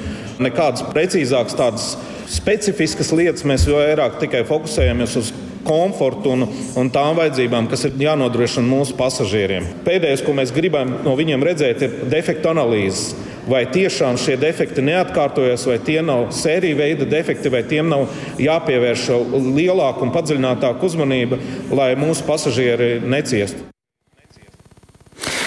Nekādas 0.45 0.85
precīzākas 0.91 1.57
tādas 1.57 1.87
specifiskas 2.31 3.13
lietas 3.15 3.47
mēs 3.47 3.67
vairāk 3.71 4.19
tikai 4.23 4.45
fokusējamies 4.49 5.19
uz 5.21 5.33
komfortu 5.67 6.33
un, 6.37 6.47
un 6.79 6.91
tām 6.95 7.17
vajadzībām, 7.19 7.69
kas 7.71 7.87
ir 7.89 7.97
jānodrošina 8.01 8.67
mūsu 8.69 8.97
pasažieriem. 8.99 9.67
Pēdējais, 9.87 10.23
ko 10.27 10.35
mēs 10.37 10.55
gribam 10.55 10.99
no 11.05 11.17
viņiem 11.19 11.47
redzēt, 11.47 11.83
ir 11.83 11.97
defektu 12.13 12.53
analīzes. 12.53 13.15
Vai 13.47 13.63
tiešām 13.71 14.17
šie 14.19 14.35
defekti 14.43 14.83
neatkārtojas, 14.83 15.69
vai 15.71 15.77
tie 15.87 16.01
nav 16.03 16.33
sēriju 16.35 16.81
veida 16.81 17.07
defekti, 17.07 17.53
vai 17.53 17.63
tiem 17.67 17.87
nav 17.93 18.09
jāpievērš 18.43 19.07
lielāka 19.55 20.03
un 20.03 20.11
padziļinātāka 20.15 20.83
uzmanība, 20.87 21.39
lai 21.71 21.93
mūsu 21.99 22.27
pasažieri 22.27 22.97
neciestu. 23.07 23.76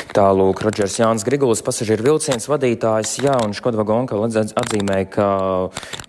Tālūk, 0.09 0.63
Rodžers 0.65 0.95
Jānis 0.97 1.21
Grigulis, 1.21 1.59
pasažieru 1.61 2.01
vilciens 2.01 2.47
vadītājs, 2.49 3.11
jā, 3.21 3.35
un 3.45 3.51
Škodva 3.53 3.83
Gonka 3.85 4.17
atzīmē, 4.17 5.03
ka 5.13 5.27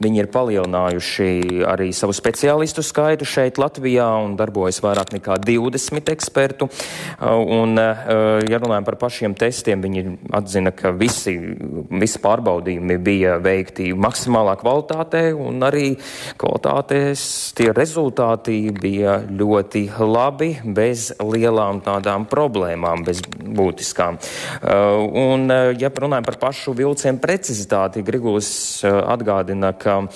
viņi 0.00 0.22
ir 0.22 0.28
palielinājuši 0.32 1.66
arī 1.68 1.90
savu 1.92 2.14
speciālistu 2.16 2.80
skaitu 2.80 3.28
šeit 3.28 3.60
Latvijā 3.60 4.06
un 4.24 4.38
darbojas 4.40 4.80
vairāk 4.80 5.12
nekā 5.18 5.36
20 5.44 6.08
ekspertu. 6.14 6.70
Un, 7.20 7.76
ja 7.76 8.60
runājam 8.62 8.86
par 8.88 8.96
pašiem 9.02 9.34
testiem, 9.36 9.84
viņi 9.84 10.06
atzina, 10.32 10.72
ka 10.72 10.94
visi, 10.96 11.36
visi 11.92 12.24
pārbaudījumi 12.24 12.96
bija 13.04 13.36
veikti 13.44 13.90
maksimālā 13.92 14.56
kvalitātē 14.64 15.26
un 15.36 15.60
arī 15.68 15.92
kvalitātēs 16.40 17.26
tie 17.60 17.68
rezultāti 17.76 18.62
bija 18.72 19.20
ļoti 19.28 19.84
labi, 20.00 20.54
bez 20.64 21.10
lielām 21.20 21.84
tādām 21.84 22.24
problēmām, 22.32 23.04
bez 23.04 23.20
būtiskām 23.28 23.89
būtiskām. 23.90 24.18
Uh, 24.60 25.08
un, 25.12 25.50
uh, 25.50 25.74
ja 25.78 25.90
runājam 25.90 26.24
par 26.24 26.38
pašu 26.38 26.74
vilcienu 26.74 27.18
precizitāti, 27.20 28.02
Grigulis 28.02 28.82
uh, 28.84 29.02
atgādina, 29.10 29.72
ka 29.72 30.06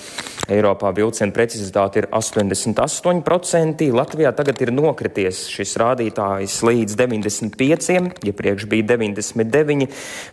Eiropā 0.48 0.92
vilcienu 0.94 1.32
precizitāte 1.32 2.02
ir 2.02 2.08
88%, 2.12 3.92
Latvijā 3.94 4.32
tagad 4.36 4.60
ir 4.60 4.72
nokrities 4.72 5.48
šis 5.48 5.76
rādītājs 5.80 6.62
līdz 6.64 6.96
95%, 7.00 8.24
iepriekš 8.24 8.66
bija 8.68 8.96
99%, 8.96 9.88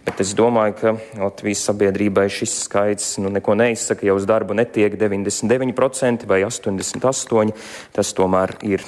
bet 0.05 0.21
es 0.21 0.35
domāju, 0.35 0.75
ka 0.81 0.95
Latvijas 1.21 1.65
sabiedrībai 1.69 2.27
šis 2.29 2.57
skaits 2.65 3.17
nu, 3.23 3.31
neko 3.31 3.55
neizsaka, 3.55 4.05
ja 4.05 4.15
uz 4.17 4.27
darbu 4.27 4.57
netiek 4.57 4.97
99% 4.99 6.27
vai 6.27 6.43
88%, 6.43 7.55
tas 7.95 8.15
tomēr 8.17 8.57
ir 8.67 8.83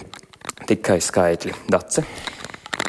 tikai 0.67 0.99
skaitļi. 1.03 1.55
Dace. 1.71 2.03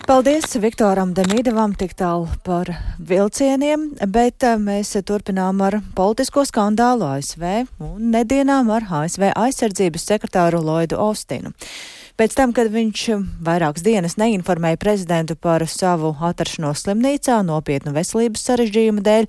Paldies 0.05 0.53
Viktoram 0.61 1.15
Demīdevam 1.17 1.73
tik 1.81 1.95
tālu 1.97 2.27
par 2.45 2.69
vilcieniem, 3.09 3.87
bet 4.13 4.45
eh, 4.45 4.59
mēs 4.61 4.91
turpinām 5.09 5.63
ar 5.65 5.79
politisko 5.97 6.45
skandālu 6.45 7.07
ASV 7.09 7.45
un 7.81 8.11
nedienām 8.13 8.69
ar 8.75 8.85
ASV 9.01 9.31
aizsardzības 9.33 10.05
sekretāru 10.11 10.61
Lloydu 10.61 11.01
Ostinu. 11.01 11.55
Pēc 12.15 12.37
tam, 12.39 12.53
kad 12.55 12.69
viņš 12.71 13.01
vairākas 13.43 13.83
dienas 13.83 14.13
neinformēja 14.21 14.79
prezidentu 14.79 15.35
par 15.35 15.65
savu 15.67 16.13
atrašanos 16.23 16.85
slimnīcā 16.85 17.41
nopietnu 17.43 17.91
veselības 17.97 18.45
sarežģījumu 18.47 19.03
dēļ, 19.03 19.25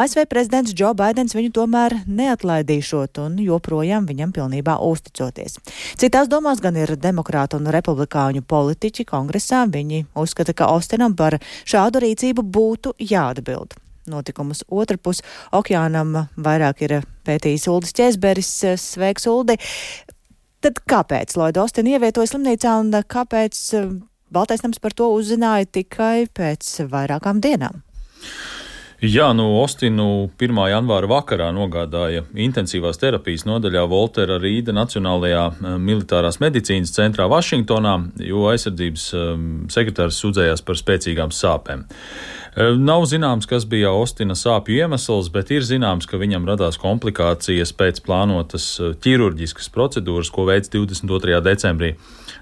ASV 0.00 0.22
prezidents 0.30 0.72
Džo 0.72 0.94
Baidens 0.96 1.36
viņu 1.36 1.50
tomēr 1.58 1.98
neatlaidīšot 2.08 3.20
un 3.20 3.34
joprojām 3.44 4.06
viņam 4.08 4.32
pilnībā 4.32 4.78
uzticoties. 4.86 5.58
Citās 6.00 6.30
domās 6.32 6.62
gan 6.64 6.78
ir 6.80 6.94
demokrātu 6.96 7.60
un 7.60 7.68
republikāņu 7.76 8.40
politiķi 8.48 9.04
kongresā. 9.10 9.66
Viņi 9.68 10.06
uzskata, 10.16 10.54
ka 10.56 10.70
Ostinam 10.72 11.12
par 11.18 11.36
šādu 11.68 12.00
rīcību 12.06 12.46
būtu 12.56 12.94
jāatbild 13.04 13.76
notikumus 14.10 14.64
otrpus 14.72 15.20
okeānam 15.52 16.16
vairāk 16.40 16.80
ir 16.88 16.96
pētījis 17.28 17.68
Uldis 17.68 17.92
Česberis. 18.00 18.54
Sveiks, 18.80 19.28
Uldi! 19.28 19.60
Tad 20.60 20.76
kāpēc 20.92 21.32
Lloyda 21.40 21.62
Austina 21.62 21.94
ievietoja 21.94 22.28
slimnīcā 22.34 22.74
un 22.82 22.92
eh, 22.92 23.04
kāpēc 23.08 23.60
eh, 23.78 23.92
Baltais 24.30 24.60
nams 24.62 24.78
par 24.78 24.92
to 24.94 25.08
uzzināja 25.16 25.66
tikai 25.80 26.28
pēc 26.36 26.68
vairākām 26.92 27.40
dienām? 27.42 27.80
Jā, 29.00 29.30
nu, 29.32 29.46
Ostinu 29.56 30.28
1. 30.36 30.58
janvāra 30.68 31.08
vakarā 31.08 31.46
nogādāja 31.56 32.20
intensīvās 32.36 32.98
terapijas 33.00 33.46
nodaļā 33.48 33.86
Voltera 33.88 34.36
Rīda 34.36 34.74
Nacionālajā 34.76 35.44
eh, 35.54 35.76
militārās 35.80 36.36
medicīnas 36.42 36.92
centrā 36.92 37.24
Vašingtonā, 37.32 37.94
jo 38.20 38.42
aizsardzības 38.50 39.06
sekretārs 39.72 40.18
sūdzējās 40.20 40.60
par 40.66 40.76
spēcīgām 40.76 41.32
sāpēm. 41.32 41.86
Nav 42.76 43.06
zināms, 43.08 43.46
kas 43.48 43.64
bija 43.70 43.92
Ostina 43.94 44.34
sāpju 44.36 44.82
iemesls, 44.82 45.30
bet 45.32 45.52
ir 45.54 45.64
zināms, 45.64 46.04
ka 46.10 46.18
viņam 46.20 46.48
radās 46.50 46.76
komplikācijas 46.82 47.72
pēc 47.78 48.02
plānotas 48.04 48.66
ķirurģiskas 49.00 49.70
procedūras, 49.72 50.32
ko 50.34 50.44
veids 50.50 50.68
22. 50.74 51.38
decembrī. 51.46 51.94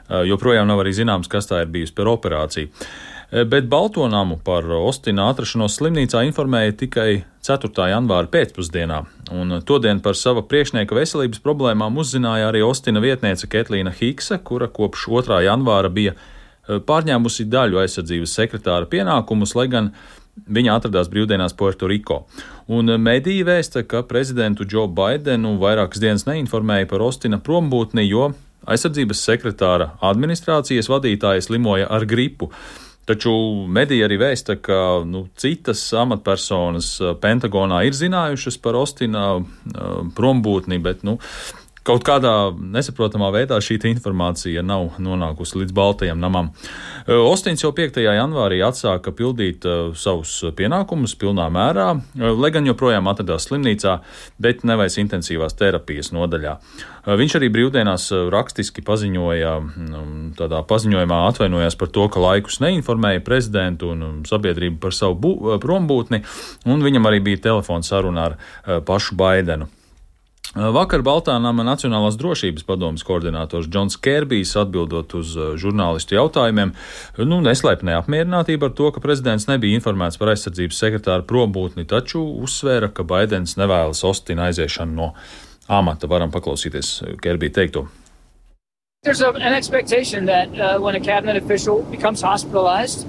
Joprojām 0.09 0.67
nav 0.67 0.81
arī 0.83 0.97
zināms, 0.97 1.29
kas 1.31 1.51
tā 1.53 1.61
ir 1.63 1.71
bijusi 1.71 1.95
par 1.95 2.09
operāciju. 2.17 2.73
Bet 3.31 3.67
Baltonamu 3.69 4.39
par 4.45 4.65
Ostina 4.73 5.27
atrašanos 5.29 5.75
slimnīcā 5.77 6.23
informēja 6.31 6.73
tikai 6.81 7.09
4. 7.45 7.69
janvāra 7.91 8.31
pēcpusdienā. 8.33 9.03
Un 9.37 9.59
todien 9.69 10.01
par 10.01 10.17
sava 10.17 10.41
priekšnieka 10.49 10.97
veselības 10.97 11.43
problēmām 11.45 12.01
uzzināja 12.01 12.49
arī 12.49 12.63
Ostina 12.65 13.03
vietniece 13.05 13.51
Ketlīna 13.53 13.93
Hikse, 13.99 14.41
kura 14.41 14.71
kopš 14.73 15.05
2. 15.13 15.43
janvāra 15.45 15.93
bija 15.93 16.17
pārņēmusi 16.69 17.45
daļu 17.53 17.83
aizsardzības 17.83 18.39
sekretāra 18.41 18.89
pienākumus, 18.89 19.53
lai 19.59 19.69
gan 19.77 19.93
Viņa 20.47 20.77
atradās 20.79 21.09
brīvdienās 21.11 21.57
Puertoriko. 21.59 22.21
Un 22.71 22.93
mediji 23.03 23.43
vēsta, 23.43 23.83
ka 23.89 24.05
prezidentu 24.07 24.67
Džo 24.69 24.85
Baidenu 24.87 25.57
vairākas 25.59 25.99
dienas 26.03 26.29
neinformēja 26.29 26.87
par 26.91 27.03
Ostina 27.03 27.41
prombūtni, 27.43 28.05
jo 28.07 28.29
aizsardzības 28.69 29.25
sekretāra 29.25 29.89
administrācijas 30.05 30.91
vadītāja 30.93 31.43
slimoja 31.43 31.89
ar 31.91 32.07
gripu. 32.07 32.53
Taču 33.09 33.33
mediji 33.73 34.05
arī 34.05 34.19
vēsta, 34.21 34.59
ka 34.61 35.01
nu, 35.09 35.25
citas 35.41 35.81
amatpersonas 35.97 36.91
Pentagonā 37.23 37.81
ir 37.89 37.97
zinājušas 37.97 38.59
par 38.61 38.77
Ostina 38.77 39.23
uh, 39.39 39.47
prombūtni, 40.17 40.77
bet 40.85 41.07
nu, 41.09 41.17
Kaut 41.89 42.03
kādā 42.05 42.53
nesaprotamā 42.53 43.31
veidā 43.33 43.57
šī 43.65 43.79
informācija 43.89 44.61
nav 44.61 44.99
nonākusi 45.01 45.63
līdz 45.63 45.73
Baltajam 45.73 46.19
namam. 46.21 46.51
Ostins 47.09 47.63
jau 47.65 47.71
5. 47.73 48.03
janvārī 48.05 48.59
atsāka 48.67 49.15
pildīt 49.17 49.65
savus 49.97 50.35
pienākumus 50.59 51.15
pilnā 51.17 51.47
mērā, 51.49 51.87
lai 52.13 52.51
gan 52.53 52.69
joprojām 52.69 53.09
atradās 53.09 53.49
slimnīcā, 53.49 53.95
bet 54.37 54.67
nevais 54.69 54.99
intensīvās 55.01 55.57
terapijas 55.57 56.13
nodaļā. 56.13 56.59
Viņš 57.09 57.39
arī 57.39 57.49
brīvdienās 57.57 58.11
rakstiski 58.37 58.85
paziņoja, 58.85 59.55
tādā 60.37 60.61
paziņojumā 60.69 61.23
atvainojās 61.31 61.79
par 61.81 61.89
to, 61.95 62.05
ka 62.13 62.21
laikus 62.21 62.61
neinformēja 62.67 63.25
prezidentu 63.25 63.95
un 63.95 64.21
sabiedrību 64.29 64.77
par 64.85 64.93
savu 64.93 65.57
prombūtni, 65.65 66.21
un 66.69 66.85
viņam 66.85 67.09
arī 67.09 67.25
bija 67.33 67.47
telefons 67.49 67.89
saruna 67.89 68.29
ar 68.29 68.39
pašu 68.85 69.17
Baidenu. 69.17 69.73
Vakar 70.57 71.03
Baltānama 71.05 71.61
Nacionālās 71.67 72.17
drošības 72.17 72.65
padomas 72.65 73.05
koordinators 73.05 73.69
Džons 73.69 73.99
Kērbijs 74.01 74.55
atbildot 74.57 75.13
uz 75.19 75.35
žurnālistu 75.61 76.17
jautājumiem, 76.17 76.73
nu, 77.29 77.41
neslēpj 77.45 77.85
neapmierinātību 77.85 78.71
ar 78.71 78.73
to, 78.79 78.89
ka 78.95 79.03
prezidents 79.05 79.45
nebija 79.51 79.77
informēts 79.77 80.17
par 80.17 80.33
aizsardzības 80.33 80.81
sekretāru 80.81 81.27
probūtni, 81.29 81.85
taču 81.89 82.25
uzsvēra, 82.41 82.89
ka 82.89 83.05
Baidens 83.05 83.59
nevēlas 83.61 84.01
Ostina 84.09 84.49
aiziešanu 84.49 84.97
no 84.97 85.11
amata. 85.69 86.09
Varam 86.09 86.33
paklausīties 86.33 86.95
Kērbija 87.21 87.59
teikto. 87.61 87.85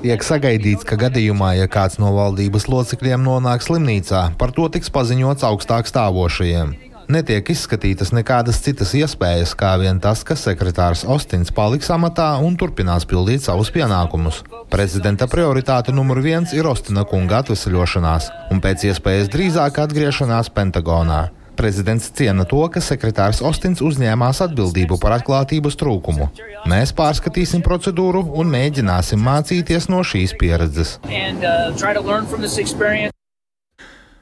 Tiek 0.03 0.27
sagaidīts, 0.27 0.85
ka 0.85 0.99
gadījumā, 1.01 1.55
ja 1.57 1.71
kāds 1.71 1.97
no 2.03 2.11
valdības 2.19 2.67
locekļiem 2.69 3.25
nonāk 3.25 3.65
slimnīcā, 3.65 4.27
par 4.37 4.53
to 4.53 4.67
tiks 4.75 4.93
paziņots 4.93 5.47
augstāk 5.49 5.89
stāvošajiem. 5.89 6.88
Netiek 7.09 7.47
izskatītas 7.49 8.11
nekādas 8.13 8.59
citas 8.61 8.91
iespējas, 8.93 9.55
kā 9.57 9.71
vien 9.81 9.97
tas, 9.97 10.19
ka 10.21 10.35
sekretārs 10.37 11.01
Ostins 11.09 11.49
paliks 11.49 11.89
amatā 11.89 12.27
un 12.45 12.53
turpinās 12.53 13.07
pildīt 13.09 13.41
savus 13.41 13.71
pienākumus. 13.73 14.43
Prezidenta 14.69 15.25
prioritāte 15.31 15.89
numur 15.89 16.21
viens 16.21 16.53
ir 16.53 16.69
Ostina 16.69 17.07
kunga 17.09 17.41
atvesaļošanās 17.41 18.29
un 18.53 18.61
pēc 18.61 18.85
iespējas 18.91 19.33
drīzāk 19.33 19.81
atgriešanās 19.87 20.53
Pentagonā. 20.53 21.23
Prezidents 21.57 22.13
ciena 22.13 22.45
to, 22.45 22.61
ka 22.69 22.77
sekretārs 22.77 23.41
Ostins 23.41 23.81
uzņēmās 23.81 24.45
atbildību 24.45 25.01
par 25.01 25.17
atklātības 25.17 25.81
trūkumu. 25.81 26.29
Mēs 26.69 26.93
pārskatīsim 26.93 27.65
procedūru 27.65 28.21
un 28.37 28.53
mēģināsim 28.53 29.17
mācīties 29.17 29.89
no 29.89 30.05
šīs 30.05 30.37
pieredzes. 30.37 30.99
And, 31.09 31.41
uh, 31.41 31.73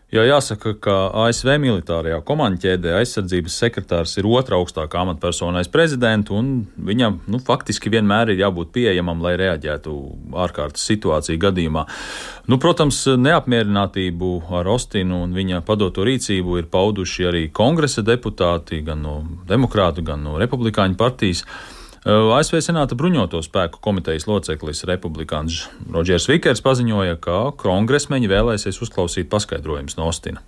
Jo 0.07 0.21
jāsaka, 0.23 0.71
ka 0.79 0.93
ASV 1.25 1.57
militārajā 1.59 2.21
komandā 2.23 2.77
aizsardzības 2.95 3.57
sekretārs 3.59 4.13
ir 4.15 4.27
otra 4.31 4.55
augstākā 4.55 5.01
amatpersona 5.03 5.59
aiz 5.59 5.67
prezidentu, 5.67 6.37
un 6.39 6.61
viņam 6.79 7.17
nu, 7.27 7.41
faktiski 7.43 7.91
vienmēr 7.91 8.31
ir 8.31 8.39
jābūt 8.45 8.71
pieejamam, 8.77 9.19
lai 9.25 9.33
reaģētu 9.41 9.95
ārkārtas 10.45 10.87
situāciju 10.87 11.41
gadījumā. 11.43 11.83
Nu, 12.47 12.55
protams, 12.55 13.01
neapmierinātību 13.19 14.31
ar 14.55 14.71
Ostinu 14.71 15.25
un 15.25 15.35
viņa 15.35 15.59
padoto 15.67 16.07
rīcību 16.07 16.61
ir 16.61 16.71
pauduši 16.71 17.27
arī 17.27 17.43
kongresa 17.51 17.99
deputāti 17.99 18.79
gan 18.87 19.03
no 19.03 19.17
demokrātu, 19.49 20.07
gan 20.07 20.23
no 20.23 20.39
republikāņu 20.39 20.95
partijas. 20.95 21.43
ASV 22.07 22.61
Senāta 22.63 22.95
bruņoto 22.95 23.41
spēku 23.43 23.81
komitejas 23.83 24.29
loceklis 24.29 24.85
republikāns 24.87 25.65
Rodžers 25.91 26.29
Vikers 26.31 26.63
paziņoja, 26.63 27.17
ka 27.19 27.39
kongresmeņi 27.59 28.29
vēlēsies 28.31 28.79
uzklausīt 28.85 29.27
paskaidrojumus 29.31 29.99
no 29.99 30.07
Ostina. 30.07 30.39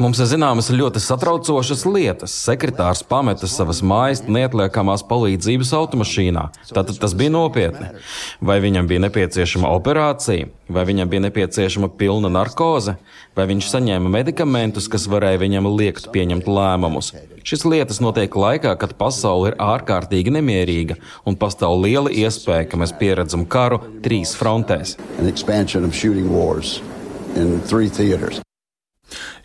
Mums 0.00 0.20
ir 0.22 0.30
zināmas 0.30 0.70
ļoti 0.72 1.02
satraucošas 1.02 1.84
lietas. 1.88 2.32
Sekretārs 2.46 3.02
pameta 3.04 3.48
savas 3.50 3.82
mājas 3.84 4.24
neatliekamās 4.24 5.04
palīdzības 5.08 5.74
automašīnā. 5.76 6.46
Tātad 6.72 6.96
tas 7.02 7.12
bija 7.18 7.34
nopietni. 7.34 7.90
Vai 8.40 8.58
viņam 8.64 8.88
bija 8.88 9.04
nepieciešama 9.04 9.70
operācija, 9.76 10.48
vai 10.72 10.86
viņam 10.88 11.12
bija 11.12 11.26
nepieciešama 11.28 11.92
pilna 12.00 12.32
narkoze, 12.32 12.96
vai 13.36 13.48
viņš 13.52 13.70
saņēma 13.74 14.12
medikamentus, 14.18 14.88
kas 14.88 15.04
varēja 15.12 15.44
viņam 15.44 15.68
liekt 15.76 16.08
pieņemt 16.16 16.48
lēmumus. 16.48 17.12
Šis 17.46 17.62
lietas 17.68 18.00
notiek 18.02 18.32
laikā, 18.32 18.72
kad 18.80 18.96
pasaule 18.98 19.52
ir 19.52 19.60
ārkārtīgi 19.62 20.32
nemierīga 20.34 20.96
un 21.28 21.36
pastāv 21.38 21.76
liela 21.84 22.10
iespēja, 22.10 22.66
ka 22.72 22.80
mēs 22.80 22.96
pieredzam 22.98 23.46
karu 23.46 23.84
trīs 24.02 24.34
frontēs 24.38 24.96
in 27.36 27.60
three 27.68 27.88
theaters. 27.92 28.42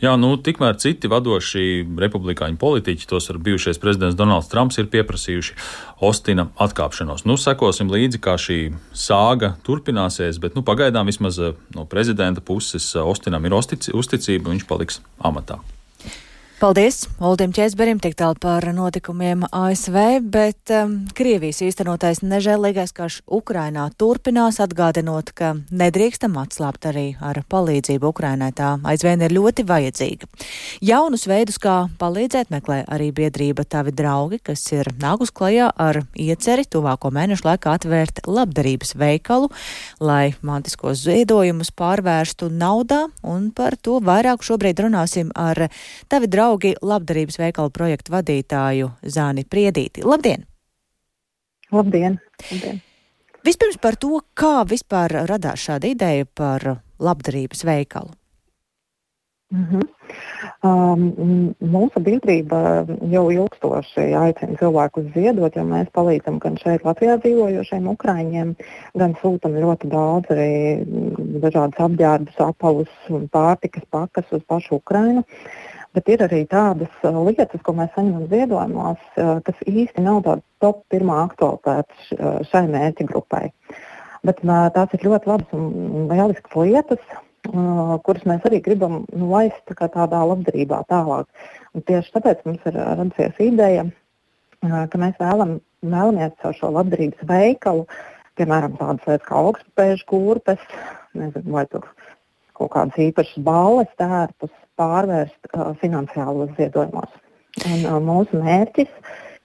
Jā, 0.02 0.16
nu, 0.18 0.34
tikmēr 0.42 0.80
citi 0.82 1.10
vadošie 1.12 1.84
republikāņu 2.02 2.58
politiķi, 2.62 3.06
tos 3.10 3.30
ar 3.30 3.38
bijušais 3.46 3.78
prezidents 3.82 4.18
Donalds 4.18 4.50
Trumps, 4.50 4.80
ir 4.82 4.90
pieprasījuši 4.90 5.54
Ostina 6.02 6.48
atkāpšanos. 6.66 7.28
Nu, 7.30 7.38
sekosim 7.38 7.92
līdzi, 7.94 8.22
kā 8.24 8.34
šī 8.42 8.58
sāga 8.98 9.54
turpināsies, 9.68 10.42
bet 10.42 10.58
nu, 10.58 10.66
pagaidām 10.66 11.12
vismaz 11.12 11.38
eh, 11.38 11.54
no 11.78 11.86
prezidenta 11.86 12.42
puses 12.42 12.90
eh, 12.96 13.06
Ostinam 13.06 13.46
ir 13.46 13.54
uzticība, 13.54 14.50
viņš 14.50 14.66
paliks 14.72 15.04
amatā. 15.22 15.62
Paldies 16.62 17.08
Oldim 17.18 17.50
Čēsberim 17.58 17.98
tik 17.98 18.14
tālu 18.20 18.36
par 18.38 18.62
notikumiem 18.70 19.48
ASV, 19.50 19.96
bet 20.30 20.70
um, 20.78 20.92
Krievijas 21.18 21.64
īstenotais 21.66 22.20
nežēlīgais 22.22 22.94
karš 22.94 23.16
Ukrainā 23.26 23.88
turpinās 23.98 24.60
atgādinot, 24.62 25.32
ka 25.34 25.56
nedrīkstam 25.74 26.38
atslāpt 26.38 26.86
arī 26.92 27.06
ar 27.18 27.40
palīdzību 27.50 28.12
Ukrainai. 28.12 28.52
Tā 28.54 28.76
aizvien 28.86 29.24
ir 29.26 29.34
ļoti 29.34 29.66
vajadzīga. 29.66 30.30
Jaunus 30.86 31.26
veidus, 31.32 31.58
kā 31.58 31.80
palīdzēt, 31.98 32.54
meklē 32.54 32.84
arī 32.86 33.10
biedrība 33.10 33.66
Tavi 33.66 33.96
draugi, 33.98 34.38
kas 34.46 34.68
ir 34.70 34.92
nākus 35.02 35.34
klajā 35.34 35.72
ar 35.74 36.04
ieceri 36.14 36.68
tuvāko 36.70 37.10
mēnešu 37.10 37.48
laikā 37.50 37.74
atvērt 37.80 38.22
labdarības 38.30 38.94
veikalu, 39.02 39.50
lai 39.98 40.36
mantiskos 40.46 41.02
ziedojumus 41.08 41.74
pārvērstu 41.74 42.54
naudā, 42.54 43.08
un 43.26 43.50
par 43.50 43.82
to 43.82 43.98
vairāk 43.98 44.46
šobrīd 44.46 44.86
runāsim 44.86 45.34
ar 45.34 45.66
Tavi 46.06 46.30
draugi 46.30 46.51
draugi 46.52 46.74
labdarības 46.84 47.38
veikalu 47.40 47.72
projektu 47.72 48.12
vadītāju 48.12 48.90
Zāni 49.08 49.46
Priedīti. 49.48 50.04
Labdien! 50.04 50.44
Labdien! 51.72 52.18
Labdien. 52.52 52.82
Vispirms 53.46 53.78
par 53.80 53.96
to, 53.96 54.20
kā 54.36 54.66
vispār 54.68 55.24
radās 55.30 55.64
šāda 55.64 55.88
ideja 55.88 56.26
par 56.26 56.82
labdarības 57.00 57.64
veikalu. 57.64 58.12
Mm 59.52 59.66
-hmm. 59.70 59.88
um, 60.64 61.56
mūsu 61.60 62.00
biedrība 62.00 62.86
jau 63.12 63.32
ilgstoši 63.32 64.14
aicina 64.16 64.58
cilvēkus 64.60 65.14
ziedot, 65.14 65.56
jo 65.56 65.64
mēs 65.64 65.88
palīdzam 65.94 66.40
gan 66.40 66.58
šeit 66.58 66.84
Latvijā 66.84 67.18
dzīvojošiem 67.18 67.88
ukrāņiem, 67.88 68.56
gan 68.96 69.16
sūtam 69.24 69.52
ļoti 69.52 69.88
daudz 69.88 70.26
arī 70.30 70.86
dažādas 71.42 71.80
apģērbus, 71.80 72.40
apavus 72.40 72.90
un 73.10 73.28
pārtikas 73.28 73.84
pakas 73.90 74.26
uz 74.32 74.42
pašu 74.48 74.76
Ukrainu. 74.76 75.20
Uh, 75.20 75.61
Bet 75.96 76.08
ir 76.08 76.22
arī 76.24 76.46
tādas 76.48 76.92
uh, 77.04 77.18
lietas, 77.28 77.60
ko 77.66 77.74
mēs 77.76 77.92
saņemam 77.96 78.30
ziedojumos, 78.32 79.02
uh, 79.20 79.40
kas 79.44 79.64
īsti 79.68 80.04
nav 80.06 80.22
tāda 80.28 80.44
top 80.64 80.86
pirmā 80.94 81.18
aktualitāte 81.26 81.92
uh, 82.16 82.38
šai 82.48 82.64
mērķa 82.72 83.08
grupai. 83.10 83.50
Bet 84.24 84.44
tās 84.46 84.92
ir 84.94 85.04
ļoti 85.08 85.30
labas 85.32 85.54
un 85.58 86.06
lieliskas 86.12 86.54
lietas, 86.54 87.06
kuras 88.06 88.26
mēs 88.30 88.44
arī 88.46 88.60
gribam 88.62 89.00
nu, 89.10 89.32
laist 89.32 89.64
tā 89.66 89.88
tādā 89.90 90.20
labdarībā 90.30 90.84
tālāk. 90.92 91.26
Un 91.74 91.82
tieši 91.88 92.14
tāpēc 92.14 92.44
mums 92.46 92.68
ir 92.70 92.78
radusies 92.78 93.42
ideja, 93.42 93.88
ka 94.62 95.02
mēs 95.02 95.18
vēlam, 95.18 95.56
vēlamies 95.82 96.38
caur 96.44 96.54
šo 96.54 96.70
labdarības 96.76 97.26
veikalu, 97.34 97.88
piemēram, 98.38 98.78
tādas 98.78 99.10
lietas 99.10 99.26
kā 99.26 99.42
augstspēju 99.42 100.06
kurpes, 100.14 100.70
nezinu, 101.18 101.56
vai 101.58 101.66
tur 101.72 101.90
kaut 102.58 102.72
kādas 102.76 103.02
īpašas 103.02 103.42
balles, 103.42 103.90
tērpus, 103.98 104.54
pārvērst 104.82 105.54
uh, 105.54 105.70
finansiālos 105.84 106.56
ziedojumos. 106.58 107.14
Un, 107.68 107.78
uh, 107.86 108.00
mūsu 108.02 108.42
mērķis, 108.42 108.90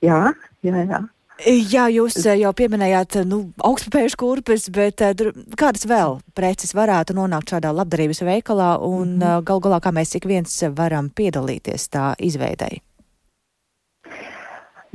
jā, 0.04 0.22
jā, 0.64 0.82
jā, 0.86 1.04
Jā, 1.44 1.82
jūs 1.92 2.14
jau 2.24 2.50
pieminējāt 2.56 3.18
nu, 3.28 3.42
augstspēju 3.60 4.16
kurpes, 4.16 4.70
bet 4.72 5.02
kādas 5.60 5.84
vēl 5.84 6.16
preces 6.32 6.72
varētu 6.72 7.12
nonākt 7.18 7.52
šādā 7.52 7.74
labdarības 7.76 8.22
veikalā 8.24 8.70
un 8.80 9.18
mm 9.18 9.22
-hmm. 9.22 9.44
gal 9.44 9.60
galā 9.60 9.80
kā 9.84 9.92
mēs 9.92 10.16
ik 10.16 10.24
viens 10.24 10.62
varam 10.72 11.10
piedalīties 11.10 11.90
tā 11.92 12.14
izveidēji? 12.16 12.80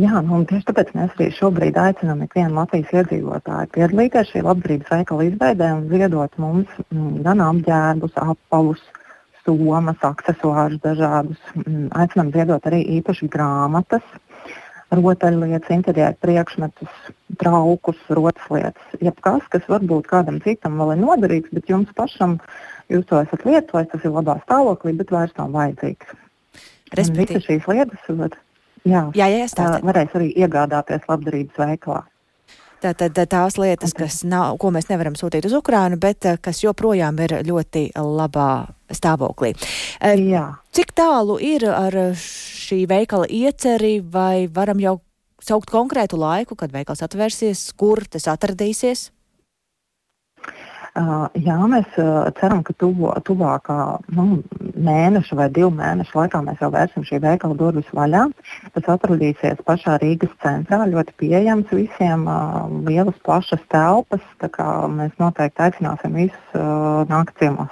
Jā, 0.01 0.21
nu, 0.25 0.39
tieši 0.49 0.65
tāpēc 0.65 0.89
mēs 0.95 1.13
arī 1.17 1.30
šobrīd 1.38 1.77
aicinām 1.77 2.23
ikvienu 2.23 2.56
Latvijas 2.56 2.93
iedzīvotāju 2.93 3.67
piedalīties 3.75 4.32
šī 4.34 4.41
labdarības 4.41 4.89
veikala 4.89 5.23
izveidē 5.23 5.73
un 5.75 5.89
ziedot 5.89 6.38
mums 6.38 6.67
mm, 6.89 7.21
gan 7.21 7.39
apģērbus, 7.39 8.15
apavus, 8.15 8.82
somas, 9.45 10.01
accessorus 10.06 10.80
dažādus. 10.84 11.39
Mm, 11.58 11.89
aicinām 11.97 12.32
ziedot 12.34 12.67
arī 12.69 12.82
īpaši 12.97 13.30
grāmatas, 13.32 14.06
rotaļlietas, 14.91 15.71
interjeru 15.71 16.19
priekšmetus, 16.23 16.91
traukus, 17.39 17.99
rotaslietas. 18.12 18.95
Jebkas, 19.01 19.47
kas 19.54 19.67
varbūt 19.71 20.10
kādam 20.12 20.41
citam 20.43 20.77
vēl 20.82 20.95
ir 20.95 21.04
noderīgs, 21.06 21.54
bet 21.56 21.71
jums 21.71 21.91
pašam 21.95 22.38
jūs 22.91 23.08
to 23.10 23.21
esat 23.23 23.45
lietojis, 23.47 23.91
tas 23.93 24.06
ir 24.06 24.15
labā 24.15 24.38
stāvoklī, 24.43 24.95
bet 24.99 25.13
vairs 25.15 25.36
nav 25.39 25.54
vajadzīgs. 25.56 26.15
Respektīvi, 26.91 27.39
visas 27.39 27.47
šīs 27.47 27.67
lietas 27.71 28.10
var, 28.19 28.34
jā, 28.84 29.06
jā, 29.15 29.27
jā, 29.32 29.45
tā, 29.56 29.67
varēs 29.88 30.17
arī 30.19 30.34
iegādāties 30.36 31.08
labdarības 31.08 31.62
veikalā. 31.63 32.01
Tātad 32.81 33.19
tās 33.29 33.59
lietas, 33.61 33.93
kas 33.93 34.21
nav, 34.25 34.55
ko 34.61 34.71
mēs 34.73 34.89
nevaram 34.89 35.13
sūtīt 35.17 35.45
uz 35.45 35.53
Ukrajinu, 35.53 35.99
bet 36.01 36.25
kas 36.41 36.63
joprojām 36.63 37.19
ir 37.21 37.37
ļoti 37.45 37.91
labā 37.95 38.49
stāvoklī. 38.89 39.53
Jā. 40.01 40.47
Cik 40.73 40.95
tālu 40.97 41.37
ir 41.43 41.67
ar 41.69 41.97
šī 42.17 42.83
veikala 42.89 43.29
ieceri, 43.29 43.99
vai 44.01 44.47
varam 44.49 44.81
jau 44.81 44.97
saukt 45.41 45.69
konkrētu 45.73 46.17
laiku, 46.21 46.57
kad 46.57 46.73
veikals 46.73 47.05
atvērsies, 47.05 47.69
kur 47.77 48.03
tas 48.09 48.25
atradīsies? 48.33 49.09
Uh, 50.41 50.70
jā, 50.91 51.58
mēs 51.71 51.88
ceram, 52.39 52.62
ka 52.67 52.73
tuvo, 52.75 53.13
tuvākā 53.23 53.77
nu, 54.12 54.41
mēneša 54.75 55.38
vai 55.39 55.47
divu 55.54 55.69
mēnešu 55.77 56.17
laikā 56.17 56.41
mēs 56.43 56.60
jau 56.63 56.71
vērsim 56.73 57.06
šī 57.08 57.21
veikala 57.23 57.56
durvis 57.56 57.89
vaļā. 57.95 58.25
Tas 58.75 58.89
atradīsies 58.95 59.63
pašā 59.67 59.97
Rīgas 60.01 60.34
centrā, 60.43 60.84
ļoti 60.91 61.15
pieejams 61.21 61.71
visiem, 61.71 62.27
lielas, 62.88 63.19
plašas 63.23 63.63
telpas. 63.71 64.25
Mēs 64.91 65.15
noteikti 65.21 65.67
aicināsim 65.67 66.17
visus 66.19 66.58
nākt 67.12 67.38
ciemos. 67.39 67.71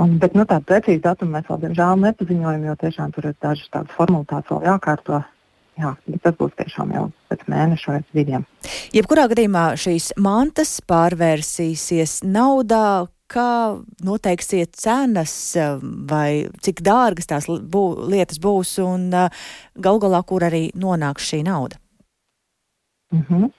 Un, 0.00 0.16
bet 0.18 0.34
nu, 0.34 0.44
tādu 0.48 0.66
precīzu 0.68 1.02
datumu 1.04 1.36
mēs 1.36 1.48
vēl 1.48 1.60
diemžēl 1.66 2.00
nepaziņojam, 2.02 2.64
jo 2.68 2.74
tiešām 2.80 3.12
tur 3.14 3.28
ir 3.30 3.36
dažas 3.44 3.68
tādas 3.72 3.96
formalitātes 3.96 4.50
vēl 4.50 4.66
jākārto. 4.70 5.22
Jā, 5.80 5.94
tas 6.20 6.34
būs 6.36 6.52
tiešām 6.58 6.92
jau 6.92 7.06
pēc 7.32 7.46
mēneša 7.48 7.92
vai 7.94 8.00
diviem. 8.12 8.44
Jebkurā 8.92 9.24
gadījumā 9.32 9.64
šīs 9.80 10.10
mantas 10.20 10.76
pārvērsīsies 10.84 12.20
naudā, 12.28 13.08
kā 13.32 13.80
noteiksiet 14.04 14.76
cenas 14.76 15.34
vai 16.10 16.50
cik 16.64 16.82
dārgas 16.84 17.30
tās 17.30 17.48
bū, 17.48 17.84
lietas 18.12 18.40
būs 18.42 18.74
un 18.84 19.08
gal 19.12 20.02
galā, 20.02 20.20
kur 20.28 20.44
arī 20.44 20.66
nonāks 20.76 21.32
šī 21.32 21.42
nauda? 21.48 21.80
Mm 23.12 23.24
-hmm. 23.28 23.50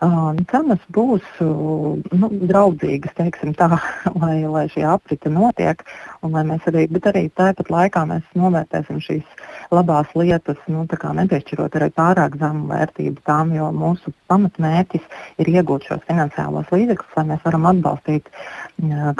Cenas 0.00 0.80
būs 0.96 1.24
uh, 1.44 1.98
nu, 2.16 2.28
draudzīgas, 2.48 3.12
teiksim 3.18 3.52
tā, 3.52 3.68
lai, 4.22 4.38
lai 4.48 4.62
šī 4.72 4.86
aprite 4.88 5.28
notiek, 5.28 5.82
mēs 6.24 6.64
arī, 6.70 6.86
bet 6.88 7.08
arī 7.10 7.26
tāpat 7.36 7.68
laikā 7.68 8.06
mēs 8.08 8.24
novērtēsim 8.32 9.02
šīs 9.04 9.44
labās 9.68 10.08
lietas, 10.16 10.56
nu, 10.72 10.86
nepiešķirot 10.88 11.76
arī 11.76 11.90
pārāk 11.92 12.40
zemu 12.40 12.70
vērtību 12.72 13.20
tām, 13.28 13.52
jo 13.52 13.68
mūsu 13.76 14.14
pamatmērķis 14.32 15.04
ir 15.44 15.52
iegūt 15.52 15.84
šos 15.90 16.08
finansiālos 16.08 16.72
līdzekļus, 16.72 17.14
lai 17.18 17.28
mēs 17.34 17.44
varam 17.44 17.68
atbalstīt 17.74 18.32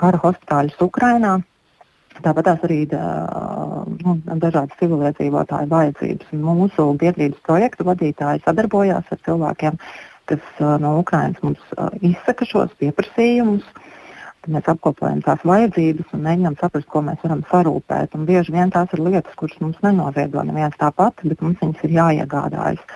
kara 0.00 0.24
hospitāļus 0.24 0.80
Ukrainā. 0.80 1.42
Tāpat 2.20 2.44
tās 2.44 2.64
arī 2.66 2.82
nu, 2.90 4.16
dažādas 4.42 4.76
civiliedzīvotāju 4.80 5.70
vajadzības. 5.70 6.32
Mūsu 6.36 6.88
biedrības 7.00 7.44
projektu 7.46 7.86
vadītāji 7.88 8.42
sadarbojās 8.44 9.12
ar 9.14 9.20
cilvēkiem, 9.28 9.78
kas 10.30 10.64
no 10.82 10.96
Ukrainas 11.02 11.42
mums 11.44 11.62
izsaka 12.00 12.48
šos 12.48 12.74
pieprasījumus. 12.80 13.66
Tad 14.40 14.54
mēs 14.54 14.68
apkopojam 14.72 15.20
tās 15.20 15.42
vajadzības 15.44 16.14
un 16.16 16.22
mēģinām 16.24 16.54
saprast, 16.56 16.88
ko 16.88 17.02
mēs 17.04 17.20
varam 17.20 17.42
sarūpēt. 17.50 18.14
Un 18.16 18.24
bieži 18.28 18.54
vien 18.54 18.70
tās 18.72 18.88
ir 18.96 19.02
lietas, 19.04 19.34
kuras 19.36 19.58
mums 19.60 19.80
nenoziedo 19.84 20.44
neviens 20.48 20.78
tāpat, 20.80 21.20
bet 21.28 21.42
mums 21.44 21.60
viņas 21.60 21.82
ir 21.84 21.96
jāiegādājas. 21.98 22.86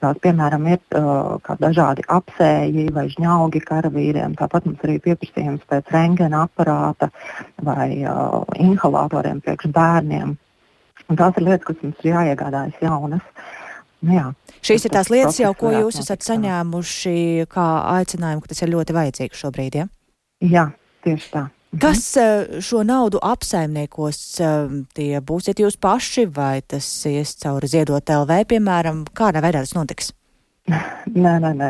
Tās, 0.00 0.16
piemēram, 0.24 0.64
ir 0.72 0.78
uh, 0.96 1.56
dažādi 1.60 2.06
apsēji 2.08 2.86
vai 2.96 3.04
žņaugi 3.12 3.60
karavīriem. 3.68 4.32
Tāpat 4.38 4.70
mums 4.70 4.80
arī 4.86 4.96
pieprasījums 5.04 5.66
pēc 5.68 5.92
rengena 5.92 6.46
aparāta 6.46 7.10
vai 7.60 7.98
uh, 8.08 8.40
inhalatoriem 8.56 9.42
priekš 9.44 9.68
bērniem. 9.76 10.32
Un 11.10 11.20
tās 11.20 11.36
ir 11.36 11.44
lietas, 11.44 11.66
kas 11.68 11.84
mums 11.84 12.00
ir 12.00 12.14
jāiegādājas 12.14 12.80
jaunas. 12.80 13.26
Nu, 14.00 14.14
jā, 14.16 14.26
Šīs 14.64 14.84
ir 14.84 14.92
tās 14.92 15.08
lietas, 15.12 15.38
jau, 15.40 15.54
ko 15.56 15.72
jūs 15.72 16.02
esat 16.02 16.24
saņēmuši 16.26 17.46
kā 17.52 17.68
aicinājumu, 17.96 18.44
ka 18.44 18.52
tas 18.52 18.60
ir 18.64 18.72
ļoti 18.74 18.96
vajadzīgs 18.96 19.40
šobrīd. 19.40 19.78
Ja? 19.80 19.86
Jā, 20.44 20.66
tieši 21.06 21.32
tā. 21.32 21.46
Mhm. 21.70 21.80
Kas 21.80 22.02
eh, 22.18 22.60
šo 22.66 22.82
naudu 22.84 23.20
apsaimniekos? 23.22 24.20
Eh, 24.42 24.72
tie 24.96 25.20
būsiet 25.22 25.62
jūs 25.62 25.78
paši, 25.80 26.26
vai 26.26 26.60
tas 26.66 26.88
ies 27.08 27.36
cauri 27.40 27.70
ziedot 27.70 28.04
LV, 28.04 28.40
piemēram, 28.50 29.04
kādā 29.16 29.42
veidā 29.44 29.62
tas 29.64 29.76
notiks? 29.78 30.10
Nē, 30.70 31.32
nē, 31.42 31.50
nē. 31.58 31.68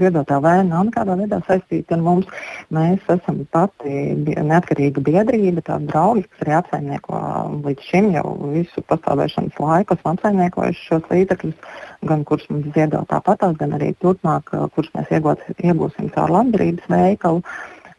Ziedotā 0.00 0.38
vēja 0.40 0.62
nav 0.64 0.86
nekādā 0.88 1.16
veidā 1.18 1.40
saistīta 1.44 1.96
ar 1.96 2.02
mums. 2.04 2.30
Mēs 2.72 3.04
esam 3.12 3.42
pati 3.52 4.14
neatkarīga 4.16 5.02
biedrība, 5.04 5.64
tāda 5.66 5.90
draugi, 5.90 6.24
kas 6.30 6.46
arī 6.46 6.56
apsaimnieko 6.60 7.20
līdz 7.66 7.86
šim 7.90 8.10
jau 8.14 8.26
visu 8.54 8.84
pastāvēšanas 8.88 9.60
laiku, 9.60 9.98
esam 9.98 10.16
apsaimniekojuši 10.16 10.84
šos 10.88 11.08
līdzekļus, 11.12 11.78
gan 12.08 12.26
kurus 12.28 12.48
mums 12.52 12.72
ziedo 12.76 13.04
tāpatās, 13.12 13.56
gan 13.60 13.76
arī 13.76 13.92
turpmāk, 14.00 14.52
kurus 14.76 14.92
mēs 14.96 15.16
iegūt, 15.18 15.48
iegūsim 15.60 16.12
caur 16.16 16.36
labdarības 16.38 16.92
veikalu. 16.92 17.42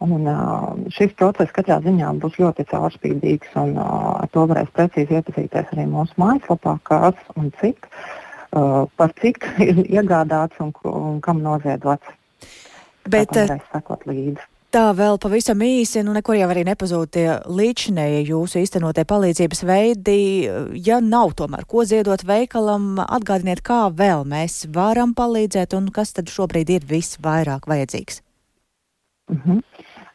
Un, 0.05 0.27
uh, 0.29 0.75
šis 0.93 1.15
process 1.17 1.49
katrā 1.55 1.79
ziņā 1.81 2.11
būs 2.21 2.35
ļoti 2.37 2.67
caurspīdīgs, 2.69 3.55
un 3.57 3.79
ar 3.81 4.29
to 4.29 4.43
varēs 4.49 4.69
precīzi 4.77 5.17
iepazīties 5.17 5.73
arī 5.73 5.87
mūsu 5.89 6.13
mājaslapā, 6.21 6.75
kas 6.85 7.17
un 7.33 7.49
cik. 7.57 7.89
Uh, 7.89 8.26
par 8.51 9.15
cik 9.21 9.47
ir 9.67 9.81
iegādāts 9.85 10.59
un, 10.63 10.73
un 10.91 11.21
kam 11.21 11.41
noziedots. 11.43 12.13
Bet, 13.07 13.31
tā, 13.31 13.45
tā 14.75 14.83
vēl 14.91 15.15
pavisam 15.23 15.61
īsi, 15.63 16.01
nu 16.03 16.11
nekur 16.15 16.35
jau 16.35 16.49
arī 16.51 16.65
nepazūd 16.67 17.11
tie 17.15 17.25
līdšanēji 17.47 18.25
jūsu 18.27 18.59
īstenotie 18.65 19.05
palīdzības 19.07 19.63
veidi. 19.67 20.19
Ja 20.83 20.99
nav 21.03 21.37
tomēr 21.39 21.63
ko 21.69 21.85
ziedot 21.87 22.25
veikalam, 22.27 22.97
atgādiniet, 23.05 23.63
kā 23.63 23.87
vēl 23.95 24.27
mēs 24.27 24.65
varam 24.75 25.15
palīdzēt 25.17 25.77
un 25.77 25.87
kas 25.95 26.11
tad 26.17 26.31
šobrīd 26.33 26.75
ir 26.75 26.87
visvairāk 26.89 27.69
vajadzīgs. 27.71 28.21
Uh 29.31 29.39
-huh. 29.45 29.63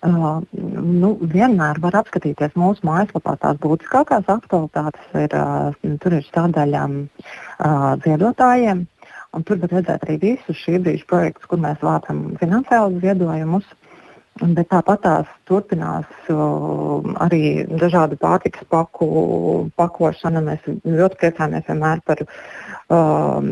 Uh, 0.03 0.41
nu, 0.83 1.13
vienmēr 1.31 1.79
var 1.79 1.95
apskatīties 2.01 2.57
mūsu 2.59 2.83
mājaslapā. 2.89 3.37
Tās 3.39 3.59
būtiskākās 3.63 4.27
aktualitātes 4.33 5.13
ir, 5.15 5.37
uh, 5.39 5.95
tur 6.03 6.17
ir 6.17 6.25
stādaļa 6.27 6.81
uh, 6.91 7.93
ziedotājiem. 8.03 8.83
Tur 9.47 9.61
var 9.63 9.71
redzēt 9.77 10.03
arī 10.05 10.17
visus 10.25 10.59
šī 10.59 10.81
brīža 10.83 11.07
projektus, 11.09 11.47
kur 11.47 11.63
mēs 11.63 11.79
vācam 11.87 12.25
finansiālus 12.41 12.99
ziedojumus. 13.05 13.71
Bet 14.41 14.71
tāpat 14.73 15.03
tās 15.05 15.33
turpinās 15.45 16.09
uh, 16.33 17.05
arī 17.21 17.67
dažādu 17.69 18.17
pārtikas 18.17 18.65
paku 18.73 19.09
pakošana. 19.77 20.41
Mēs 20.47 20.65
ļoti 20.89 21.19
priecājamies 21.21 21.67
vienmēr 21.69 22.01
par 22.09 22.23
um, 22.25 23.51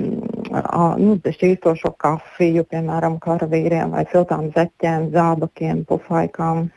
nu, 1.02 1.18
šķīstošo 1.20 1.92
kafiju, 2.00 2.64
piemēram, 2.72 3.18
karavīriem 3.20 3.92
vai 3.92 4.06
siltām 4.08 4.48
zeķēm, 4.54 5.10
zābakiem, 5.12 5.82
pufaikām. 5.90 6.70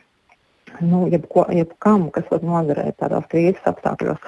Nu, 0.82 1.04
jebko, 1.08 1.46
jebkam, 1.54 2.08
kas 2.12 2.26
var 2.32 2.44
noderēt 2.44 2.98
tādās 3.00 3.24
krīzes 3.30 3.70
apstākļos. 3.70 4.18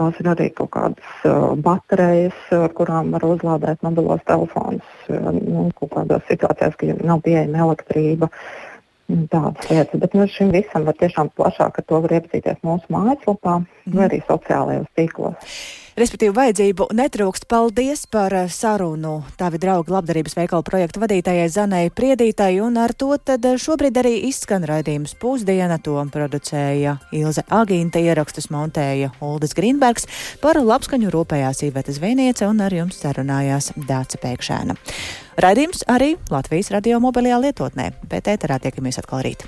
Tās 0.00 0.18
ir 0.22 0.30
arī 0.32 0.48
kaut 0.56 0.72
kādas 0.74 1.28
uh, 1.28 1.52
baterijas, 1.60 2.40
ar 2.56 2.74
kurām 2.74 3.12
var 3.14 3.28
uzlādēt 3.28 3.86
mobilos 3.86 4.26
telefonus. 4.26 4.90
Uh, 5.06 5.30
nu, 5.38 5.68
kaut 5.78 5.94
kādās 5.94 6.26
situācijās, 6.32 6.74
kad 6.82 7.06
nav 7.06 7.22
pieejama 7.28 7.62
elektrība. 7.68 8.30
Uh, 8.32 8.66
Tādas 9.30 9.70
lietas, 9.70 10.00
bet 10.02 10.14
nu, 10.14 10.26
šim 10.30 10.52
visam 10.54 10.86
var 10.86 10.96
tiešām 11.00 11.32
plašāk 11.36 11.80
ar 11.80 11.86
to 11.88 12.00
var 12.04 12.16
iepazīties 12.18 12.60
mūsu 12.66 12.92
mājaslapā 12.94 13.56
mm. 13.60 13.94
vai 13.96 14.06
arī 14.06 14.20
sociālajos 14.28 14.90
tīklos. 14.98 15.56
Respektīvi, 16.00 16.32
vajadzību 16.32 16.86
netrūkst. 16.96 17.44
Paldies 17.50 18.06
par 18.08 18.32
eh, 18.32 18.46
sarunu 18.48 19.18
tavi 19.36 19.58
draugi 19.60 19.92
labdarības 19.92 20.36
veikalu 20.38 20.64
projektu 20.64 21.02
vadītājai 21.02 21.50
Zanai 21.52 21.82
Priedītai, 21.92 22.54
un 22.64 22.78
ar 22.80 22.94
to 22.96 23.10
tad 23.20 23.44
eh, 23.44 23.58
šobrīd 23.60 24.00
arī 24.00 24.14
izskan 24.30 24.64
raidījums 24.64 25.12
pusdiena. 25.20 25.76
To 25.84 26.00
producēja 26.14 26.96
Ilze 27.12 27.44
Agīnta, 27.52 28.00
ierakstus 28.00 28.48
montēja 28.48 29.12
Uldis 29.20 29.52
Grīnbergs, 29.58 30.08
par 30.40 30.62
labskaņu 30.64 31.12
rūpējās 31.12 31.66
Īveta 31.68 31.92
Zvēniece 31.92 32.48
un 32.48 32.64
ar 32.64 32.72
jums 32.80 33.02
sarunājās 33.04 33.74
Dāca 33.76 34.24
Pēkšēna. 34.24 34.80
Raidījums 35.44 35.84
arī 35.84 36.14
Latvijas 36.32 36.72
radio 36.72 37.02
mobilajā 37.04 37.44
lietotnē, 37.44 37.92
bet 38.08 38.32
ēterā 38.32 38.56
tiekamies 38.64 39.02
atkal 39.04 39.26
rīt. 39.28 39.44